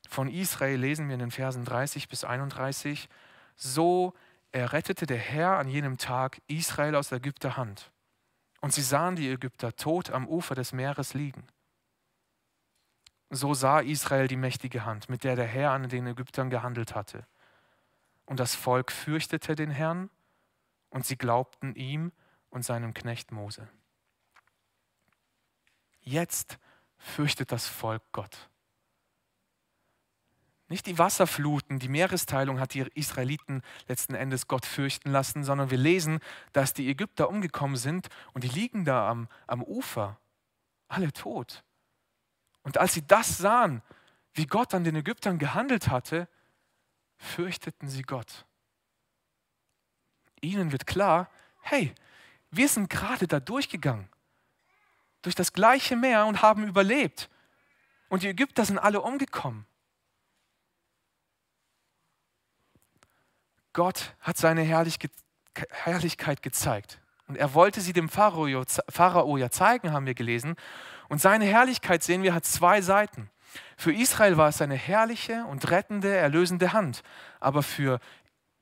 von 0.09 0.27
Israel 0.27 0.79
lesen 0.79 1.07
wir 1.07 1.13
in 1.13 1.19
den 1.19 1.31
Versen 1.31 1.63
30 1.63 2.09
bis 2.09 2.23
31. 2.23 3.07
So 3.55 4.13
errettete 4.51 5.05
der 5.05 5.19
Herr 5.19 5.57
an 5.57 5.67
jenem 5.67 5.97
Tag 5.97 6.41
Israel 6.47 6.95
aus 6.95 7.11
Ägypter 7.11 7.55
Hand. 7.55 7.91
Und 8.61 8.73
sie 8.73 8.81
sahen 8.81 9.15
die 9.15 9.29
Ägypter 9.29 9.75
tot 9.75 10.09
am 10.09 10.27
Ufer 10.27 10.55
des 10.55 10.73
Meeres 10.73 11.13
liegen. 11.13 11.47
So 13.33 13.53
sah 13.53 13.79
Israel 13.79 14.27
die 14.27 14.35
mächtige 14.35 14.83
Hand, 14.83 15.09
mit 15.09 15.23
der 15.23 15.37
der 15.37 15.47
Herr 15.47 15.71
an 15.71 15.87
den 15.87 16.05
Ägyptern 16.05 16.49
gehandelt 16.49 16.95
hatte. 16.95 17.25
Und 18.25 18.41
das 18.41 18.55
Volk 18.55 18.91
fürchtete 18.91 19.55
den 19.55 19.71
Herrn 19.71 20.09
und 20.89 21.05
sie 21.05 21.15
glaubten 21.15 21.73
ihm 21.75 22.11
und 22.49 22.65
seinem 22.65 22.93
Knecht 22.93 23.31
Mose. 23.31 23.69
Jetzt 26.01 26.59
fürchtet 26.97 27.53
das 27.53 27.67
Volk 27.67 28.03
Gott. 28.11 28.49
Nicht 30.67 30.85
die 30.85 30.97
Wasserfluten, 30.97 31.79
die 31.79 31.89
Meeresteilung 31.89 32.59
hat 32.59 32.73
die 32.73 32.85
Israeliten 32.95 33.61
letzten 33.87 34.13
Endes 34.13 34.47
Gott 34.49 34.65
fürchten 34.65 35.09
lassen, 35.09 35.45
sondern 35.45 35.69
wir 35.69 35.77
lesen, 35.77 36.19
dass 36.51 36.73
die 36.73 36.89
Ägypter 36.89 37.29
umgekommen 37.29 37.77
sind 37.77 38.09
und 38.33 38.43
die 38.43 38.49
liegen 38.49 38.83
da 38.83 39.09
am, 39.09 39.29
am 39.47 39.63
Ufer, 39.63 40.19
alle 40.89 41.13
tot. 41.13 41.63
Und 42.63 42.77
als 42.77 42.93
sie 42.93 43.05
das 43.05 43.37
sahen, 43.37 43.81
wie 44.33 44.47
Gott 44.47 44.73
an 44.73 44.83
den 44.83 44.95
Ägyptern 44.95 45.39
gehandelt 45.39 45.89
hatte, 45.89 46.27
fürchteten 47.17 47.89
sie 47.89 48.03
Gott. 48.03 48.45
Ihnen 50.41 50.71
wird 50.71 50.87
klar, 50.87 51.29
hey, 51.61 51.93
wir 52.49 52.67
sind 52.67 52.89
gerade 52.89 53.27
da 53.27 53.39
durchgegangen, 53.39 54.09
durch 55.21 55.35
das 55.35 55.53
gleiche 55.53 55.95
Meer 55.95 56.25
und 56.25 56.41
haben 56.41 56.67
überlebt. 56.67 57.29
Und 58.09 58.23
die 58.23 58.27
Ägypter 58.27 58.65
sind 58.65 58.79
alle 58.79 59.01
umgekommen. 59.01 59.65
Gott 63.73 64.15
hat 64.19 64.37
seine 64.37 64.63
Herrlichkeit 64.63 66.41
gezeigt. 66.41 66.99
Und 67.27 67.37
er 67.37 67.53
wollte 67.53 67.79
sie 67.79 67.93
dem 67.93 68.09
Pharao 68.09 68.47
ja 69.37 69.49
zeigen, 69.49 69.93
haben 69.93 70.05
wir 70.05 70.13
gelesen. 70.13 70.57
Und 71.11 71.19
seine 71.19 71.43
Herrlichkeit, 71.43 72.03
sehen 72.03 72.23
wir, 72.23 72.33
hat 72.33 72.45
zwei 72.45 72.79
Seiten. 72.79 73.29
Für 73.75 73.91
Israel 73.91 74.37
war 74.37 74.47
es 74.47 74.61
eine 74.61 74.75
herrliche 74.75 75.43
und 75.43 75.69
rettende, 75.69 76.15
erlösende 76.15 76.71
Hand. 76.71 77.03
Aber 77.41 77.63
für 77.63 77.99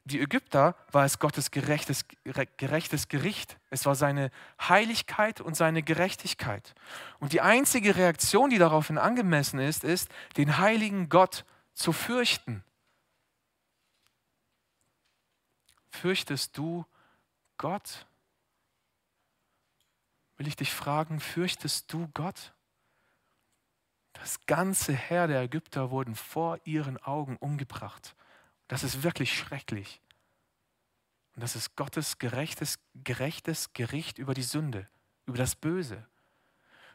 die 0.05 0.19
Ägypter 0.19 0.73
war 0.91 1.05
es 1.05 1.19
Gottes 1.19 1.51
gerechtes, 1.51 2.05
gerechtes 2.57 3.07
Gericht. 3.07 3.59
Es 3.69 3.85
war 3.85 3.93
seine 3.93 4.31
Heiligkeit 4.59 5.41
und 5.41 5.55
seine 5.55 5.83
Gerechtigkeit. 5.83 6.73
Und 7.19 7.33
die 7.33 7.41
einzige 7.41 7.95
Reaktion, 7.95 8.49
die 8.49 8.57
daraufhin 8.57 8.97
angemessen 8.97 9.59
ist, 9.59 9.83
ist, 9.83 10.09
den 10.35 10.57
heiligen 10.57 11.07
Gott 11.07 11.45
zu 11.75 11.93
fürchten. 11.93 12.63
Fürchtest 15.91 16.57
du 16.57 16.83
Gott? 17.59 18.07
Will 20.39 20.47
ich 20.47 20.55
dich 20.55 20.71
fragen, 20.73 21.19
fürchtest 21.19 21.91
du 21.91 22.07
Gott? 22.13 22.53
Das 24.13 24.45
ganze 24.45 24.93
Heer 24.93 25.27
der 25.27 25.41
Ägypter 25.41 25.91
wurden 25.91 26.15
vor 26.15 26.59
ihren 26.63 26.97
Augen 26.97 27.35
umgebracht. 27.37 28.15
Das 28.69 28.83
ist 28.83 29.03
wirklich 29.03 29.37
schrecklich. 29.37 30.01
Und 31.35 31.43
das 31.43 31.57
ist 31.57 31.75
Gottes 31.75 32.19
gerechtes, 32.19 32.79
gerechtes 32.95 33.73
Gericht 33.73 34.17
über 34.17 34.33
die 34.33 34.43
Sünde, 34.43 34.87
über 35.25 35.37
das 35.37 35.55
Böse, 35.55 36.07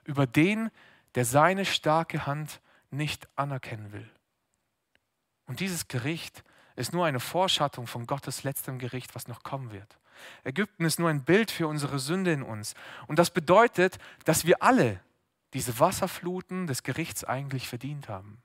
über 0.05 0.27
den, 0.27 0.71
der 1.15 1.27
seine 1.27 1.67
starke 1.67 2.27
Hand 2.27 2.63
nicht 2.91 3.29
anerkennen 3.37 3.93
will. 3.93 4.11
Und 5.45 5.61
dieses 5.61 5.87
Gericht 5.87 6.45
ist 6.77 6.95
nur 6.95 7.05
eine 7.05 7.21
Vorschattung 7.21 7.87
von 7.87 8.07
Gottes 8.07 8.43
letztem 8.43 8.79
Gericht, 8.79 9.15
was 9.15 9.29
noch 9.29 9.43
kommen 9.43 9.71
wird. 9.71 9.99
Ägypten 10.45 10.85
ist 10.85 10.99
nur 10.99 11.09
ein 11.09 11.25
Bild 11.25 11.51
für 11.51 11.67
unsere 11.69 11.99
Sünde 11.99 12.33
in 12.33 12.43
uns. 12.43 12.75
Und 13.07 13.19
das 13.19 13.31
bedeutet, 13.31 13.99
dass 14.25 14.47
wir 14.47 14.63
alle 14.63 15.01
diese 15.53 15.79
Wasserfluten 15.79 16.67
des 16.67 16.83
Gerichts 16.83 17.25
eigentlich 17.25 17.69
verdient 17.69 18.09
haben. 18.09 18.43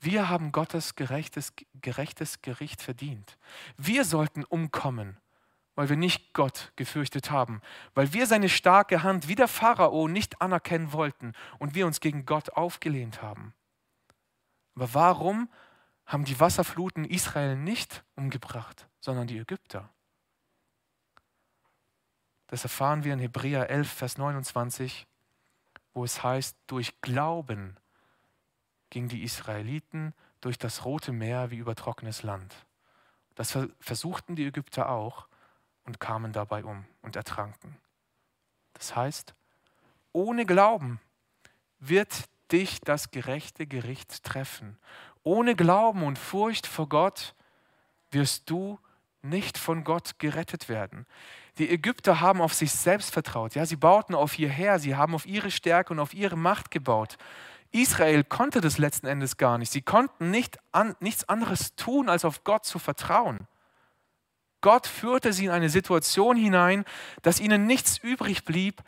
Wir 0.00 0.28
haben 0.28 0.52
Gottes 0.52 0.94
gerechtes, 0.94 1.52
gerechtes 1.80 2.42
Gericht 2.42 2.82
verdient. 2.82 3.38
Wir 3.76 4.04
sollten 4.04 4.44
umkommen, 4.44 5.16
weil 5.74 5.88
wir 5.88 5.96
nicht 5.96 6.32
Gott 6.34 6.72
gefürchtet 6.76 7.30
haben, 7.30 7.60
weil 7.94 8.12
wir 8.12 8.26
seine 8.26 8.48
starke 8.48 9.02
Hand 9.02 9.28
wie 9.28 9.34
der 9.34 9.48
Pharao 9.48 10.08
nicht 10.08 10.40
anerkennen 10.42 10.92
wollten 10.92 11.32
und 11.58 11.74
wir 11.74 11.86
uns 11.86 12.00
gegen 12.00 12.26
Gott 12.26 12.50
aufgelehnt 12.50 13.22
haben. 13.22 13.54
Aber 14.74 14.92
warum 14.92 15.48
haben 16.06 16.24
die 16.24 16.38
Wasserfluten 16.38 17.04
Israel 17.04 17.56
nicht 17.56 18.04
umgebracht, 18.14 18.88
sondern 19.00 19.26
die 19.26 19.38
Ägypter. 19.38 19.90
Das 22.46 22.62
erfahren 22.62 23.02
wir 23.02 23.12
in 23.12 23.18
Hebräer 23.18 23.68
11, 23.70 23.90
Vers 23.90 24.18
29, 24.18 25.06
wo 25.94 26.04
es 26.04 26.22
heißt, 26.22 26.56
durch 26.68 27.00
Glauben 27.00 27.76
gingen 28.90 29.08
die 29.08 29.24
Israeliten 29.24 30.14
durch 30.40 30.58
das 30.58 30.84
Rote 30.84 31.12
Meer 31.12 31.50
wie 31.50 31.56
über 31.56 31.74
trockenes 31.74 32.22
Land. 32.22 32.54
Das 33.34 33.58
versuchten 33.80 34.36
die 34.36 34.46
Ägypter 34.46 34.88
auch 34.88 35.26
und 35.84 35.98
kamen 35.98 36.32
dabei 36.32 36.64
um 36.64 36.84
und 37.02 37.16
ertranken. 37.16 37.76
Das 38.74 38.94
heißt, 38.94 39.34
ohne 40.12 40.46
Glauben 40.46 41.00
wird 41.80 42.28
dich 42.52 42.80
das 42.80 43.10
gerechte 43.10 43.66
Gericht 43.66 44.22
treffen 44.22 44.78
ohne 45.26 45.56
Glauben 45.56 46.04
und 46.04 46.20
Furcht 46.20 46.68
vor 46.68 46.88
Gott 46.88 47.34
wirst 48.12 48.48
du 48.48 48.78
nicht 49.22 49.58
von 49.58 49.82
Gott 49.82 50.20
gerettet 50.20 50.68
werden. 50.68 51.04
Die 51.58 51.68
Ägypter 51.68 52.20
haben 52.20 52.40
auf 52.40 52.54
sich 52.54 52.70
selbst 52.70 53.12
vertraut. 53.12 53.56
Ja, 53.56 53.66
sie 53.66 53.74
bauten 53.74 54.14
auf 54.14 54.38
ihr 54.38 54.48
Heer, 54.48 54.78
sie 54.78 54.94
haben 54.94 55.16
auf 55.16 55.26
ihre 55.26 55.50
Stärke 55.50 55.92
und 55.92 55.98
auf 55.98 56.14
ihre 56.14 56.36
Macht 56.36 56.70
gebaut. 56.70 57.18
Israel 57.72 58.22
konnte 58.22 58.60
das 58.60 58.78
letzten 58.78 59.08
Endes 59.08 59.36
gar 59.36 59.58
nicht. 59.58 59.72
Sie 59.72 59.82
konnten 59.82 60.30
nicht 60.30 60.58
an, 60.70 60.94
nichts 61.00 61.28
anderes 61.28 61.74
tun, 61.74 62.08
als 62.08 62.24
auf 62.24 62.44
Gott 62.44 62.64
zu 62.64 62.78
vertrauen. 62.78 63.48
Gott 64.60 64.86
führte 64.86 65.32
sie 65.32 65.46
in 65.46 65.50
eine 65.50 65.70
Situation 65.70 66.36
hinein, 66.36 66.84
dass 67.22 67.40
ihnen 67.40 67.66
nichts 67.66 67.98
übrig 67.98 68.44
blieb, 68.44 68.80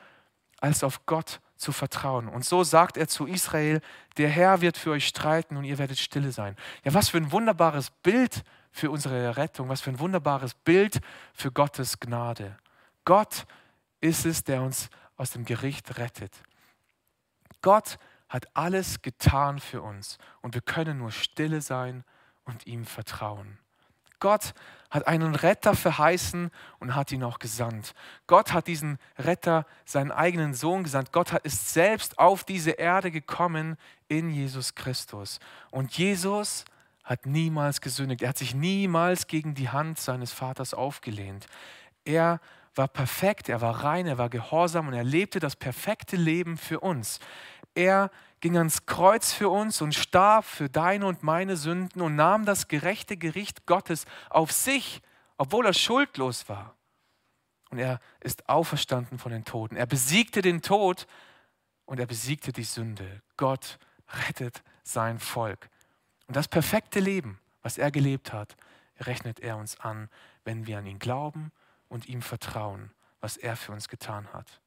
als 0.60 0.84
auf 0.84 1.04
Gott 1.04 1.40
zu 1.58 1.72
vertrauen. 1.72 2.28
Und 2.28 2.44
so 2.44 2.64
sagt 2.64 2.96
er 2.96 3.08
zu 3.08 3.26
Israel, 3.26 3.80
der 4.16 4.28
Herr 4.28 4.60
wird 4.60 4.78
für 4.78 4.92
euch 4.92 5.06
streiten 5.06 5.56
und 5.56 5.64
ihr 5.64 5.78
werdet 5.78 5.98
stille 5.98 6.32
sein. 6.32 6.56
Ja, 6.84 6.94
was 6.94 7.10
für 7.10 7.18
ein 7.18 7.32
wunderbares 7.32 7.90
Bild 7.90 8.44
für 8.70 8.90
unsere 8.90 9.36
Rettung, 9.36 9.68
was 9.68 9.80
für 9.80 9.90
ein 9.90 9.98
wunderbares 9.98 10.54
Bild 10.54 11.00
für 11.34 11.50
Gottes 11.50 11.98
Gnade. 11.98 12.56
Gott 13.04 13.44
ist 14.00 14.24
es, 14.24 14.44
der 14.44 14.62
uns 14.62 14.88
aus 15.16 15.30
dem 15.30 15.44
Gericht 15.44 15.98
rettet. 15.98 16.32
Gott 17.60 17.98
hat 18.28 18.46
alles 18.54 19.02
getan 19.02 19.58
für 19.58 19.82
uns 19.82 20.18
und 20.42 20.54
wir 20.54 20.60
können 20.60 20.98
nur 20.98 21.10
stille 21.10 21.60
sein 21.60 22.04
und 22.44 22.66
ihm 22.66 22.84
vertrauen. 22.84 23.58
Gott 24.20 24.54
hat 24.90 25.06
einen 25.06 25.34
Retter 25.34 25.74
verheißen 25.74 26.50
und 26.78 26.94
hat 26.94 27.12
ihn 27.12 27.22
auch 27.22 27.38
gesandt. 27.38 27.94
Gott 28.26 28.52
hat 28.52 28.66
diesen 28.66 28.98
Retter, 29.18 29.66
seinen 29.84 30.10
eigenen 30.10 30.54
Sohn 30.54 30.82
gesandt. 30.82 31.12
Gott 31.12 31.32
ist 31.44 31.72
selbst 31.74 32.18
auf 32.18 32.44
diese 32.44 32.70
Erde 32.70 33.10
gekommen 33.10 33.76
in 34.08 34.30
Jesus 34.30 34.74
Christus. 34.74 35.40
Und 35.70 35.96
Jesus 35.96 36.64
hat 37.04 37.26
niemals 37.26 37.80
gesündigt. 37.80 38.22
Er 38.22 38.30
hat 38.30 38.38
sich 38.38 38.54
niemals 38.54 39.26
gegen 39.26 39.54
die 39.54 39.68
Hand 39.68 39.98
seines 39.98 40.32
Vaters 40.32 40.72
aufgelehnt. 40.74 41.46
Er 42.04 42.40
war 42.74 42.88
perfekt, 42.88 43.48
er 43.48 43.60
war 43.60 43.84
rein, 43.84 44.06
er 44.06 44.18
war 44.18 44.30
gehorsam 44.30 44.88
und 44.88 44.94
er 44.94 45.04
lebte 45.04 45.40
das 45.40 45.56
perfekte 45.56 46.16
Leben 46.16 46.56
für 46.56 46.80
uns. 46.80 47.18
Er 47.74 48.10
ging 48.40 48.56
ans 48.56 48.86
Kreuz 48.86 49.32
für 49.32 49.48
uns 49.48 49.80
und 49.80 49.94
starb 49.94 50.44
für 50.44 50.68
deine 50.68 51.06
und 51.06 51.22
meine 51.22 51.56
Sünden 51.56 52.00
und 52.00 52.16
nahm 52.16 52.44
das 52.44 52.68
gerechte 52.68 53.16
Gericht 53.16 53.66
Gottes 53.66 54.04
auf 54.30 54.52
sich, 54.52 55.02
obwohl 55.36 55.66
er 55.66 55.74
schuldlos 55.74 56.48
war. 56.48 56.74
Und 57.70 57.78
er 57.78 58.00
ist 58.20 58.48
auferstanden 58.48 59.18
von 59.18 59.32
den 59.32 59.44
Toten. 59.44 59.76
Er 59.76 59.86
besiegte 59.86 60.40
den 60.40 60.62
Tod 60.62 61.06
und 61.84 62.00
er 62.00 62.06
besiegte 62.06 62.52
die 62.52 62.64
Sünde. 62.64 63.22
Gott 63.36 63.78
rettet 64.26 64.62
sein 64.84 65.18
Volk. 65.18 65.68
Und 66.26 66.36
das 66.36 66.48
perfekte 66.48 67.00
Leben, 67.00 67.40
was 67.62 67.78
er 67.78 67.90
gelebt 67.90 68.32
hat, 68.32 68.56
rechnet 69.00 69.40
er 69.40 69.56
uns 69.56 69.78
an, 69.80 70.08
wenn 70.44 70.66
wir 70.66 70.78
an 70.78 70.86
ihn 70.86 70.98
glauben 70.98 71.52
und 71.88 72.08
ihm 72.08 72.22
vertrauen, 72.22 72.90
was 73.20 73.36
er 73.36 73.56
für 73.56 73.72
uns 73.72 73.88
getan 73.88 74.32
hat. 74.32 74.60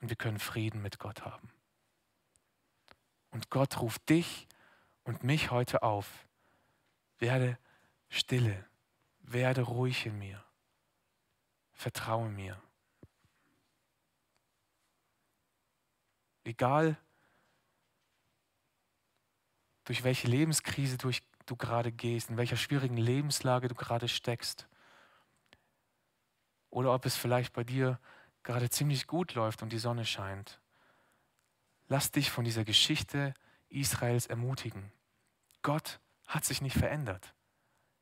Und 0.00 0.08
wir 0.08 0.16
können 0.16 0.38
Frieden 0.38 0.82
mit 0.82 0.98
Gott 0.98 1.24
haben. 1.24 1.50
Und 3.30 3.50
Gott 3.50 3.80
ruft 3.80 4.08
dich 4.08 4.48
und 5.04 5.24
mich 5.24 5.50
heute 5.50 5.82
auf. 5.82 6.26
Werde 7.18 7.58
stille, 8.08 8.66
werde 9.20 9.62
ruhig 9.62 10.06
in 10.06 10.18
mir, 10.18 10.44
vertraue 11.72 12.28
mir. 12.28 12.60
Egal, 16.44 16.96
durch 19.84 20.04
welche 20.04 20.28
Lebenskrise 20.28 20.98
du, 20.98 21.10
du 21.46 21.56
gerade 21.56 21.92
gehst, 21.92 22.30
in 22.30 22.36
welcher 22.36 22.56
schwierigen 22.56 22.96
Lebenslage 22.96 23.68
du 23.68 23.74
gerade 23.74 24.08
steckst. 24.08 24.68
Oder 26.70 26.94
ob 26.94 27.04
es 27.06 27.16
vielleicht 27.16 27.52
bei 27.52 27.64
dir 27.64 27.98
gerade 28.42 28.70
ziemlich 28.70 29.06
gut 29.06 29.34
läuft 29.34 29.62
und 29.62 29.72
die 29.72 29.78
Sonne 29.78 30.04
scheint. 30.04 30.59
Lass 31.92 32.12
dich 32.12 32.30
von 32.30 32.44
dieser 32.44 32.64
Geschichte 32.64 33.34
Israels 33.68 34.28
ermutigen. 34.28 34.92
Gott 35.62 35.98
hat 36.28 36.44
sich 36.44 36.62
nicht 36.62 36.78
verändert. 36.78 37.34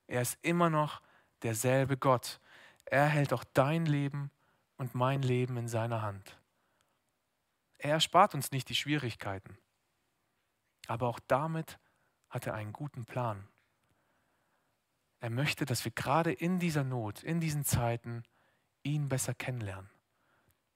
Er 0.06 0.20
ist 0.20 0.36
immer 0.42 0.68
noch 0.68 1.00
derselbe 1.40 1.96
Gott. 1.96 2.38
Er 2.84 3.06
hält 3.06 3.32
auch 3.32 3.44
dein 3.54 3.86
Leben 3.86 4.30
und 4.76 4.94
mein 4.94 5.22
Leben 5.22 5.56
in 5.56 5.68
seiner 5.68 6.02
Hand. 6.02 6.38
Er 7.78 7.92
erspart 7.92 8.34
uns 8.34 8.52
nicht 8.52 8.68
die 8.68 8.74
Schwierigkeiten, 8.74 9.56
aber 10.86 11.08
auch 11.08 11.20
damit 11.26 11.78
hat 12.28 12.46
er 12.46 12.52
einen 12.52 12.74
guten 12.74 13.06
Plan. 13.06 13.48
Er 15.20 15.30
möchte, 15.30 15.64
dass 15.64 15.86
wir 15.86 15.92
gerade 15.92 16.30
in 16.30 16.58
dieser 16.58 16.84
Not, 16.84 17.22
in 17.22 17.40
diesen 17.40 17.64
Zeiten 17.64 18.22
ihn 18.82 19.08
besser 19.08 19.32
kennenlernen, 19.32 19.88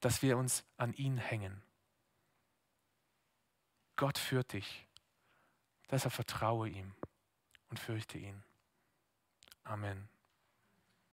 dass 0.01 0.23
wir 0.23 0.39
uns 0.39 0.65
an 0.79 0.95
ihn 0.95 1.19
hängen. 1.19 1.63
Gott 3.97 4.19
führt 4.19 4.53
dich. 4.53 4.87
Deshalb 5.91 6.15
vertraue 6.15 6.69
ihm 6.69 6.95
und 7.69 7.79
fürchte 7.79 8.19
ihn. 8.19 8.43
Amen. 9.65 10.12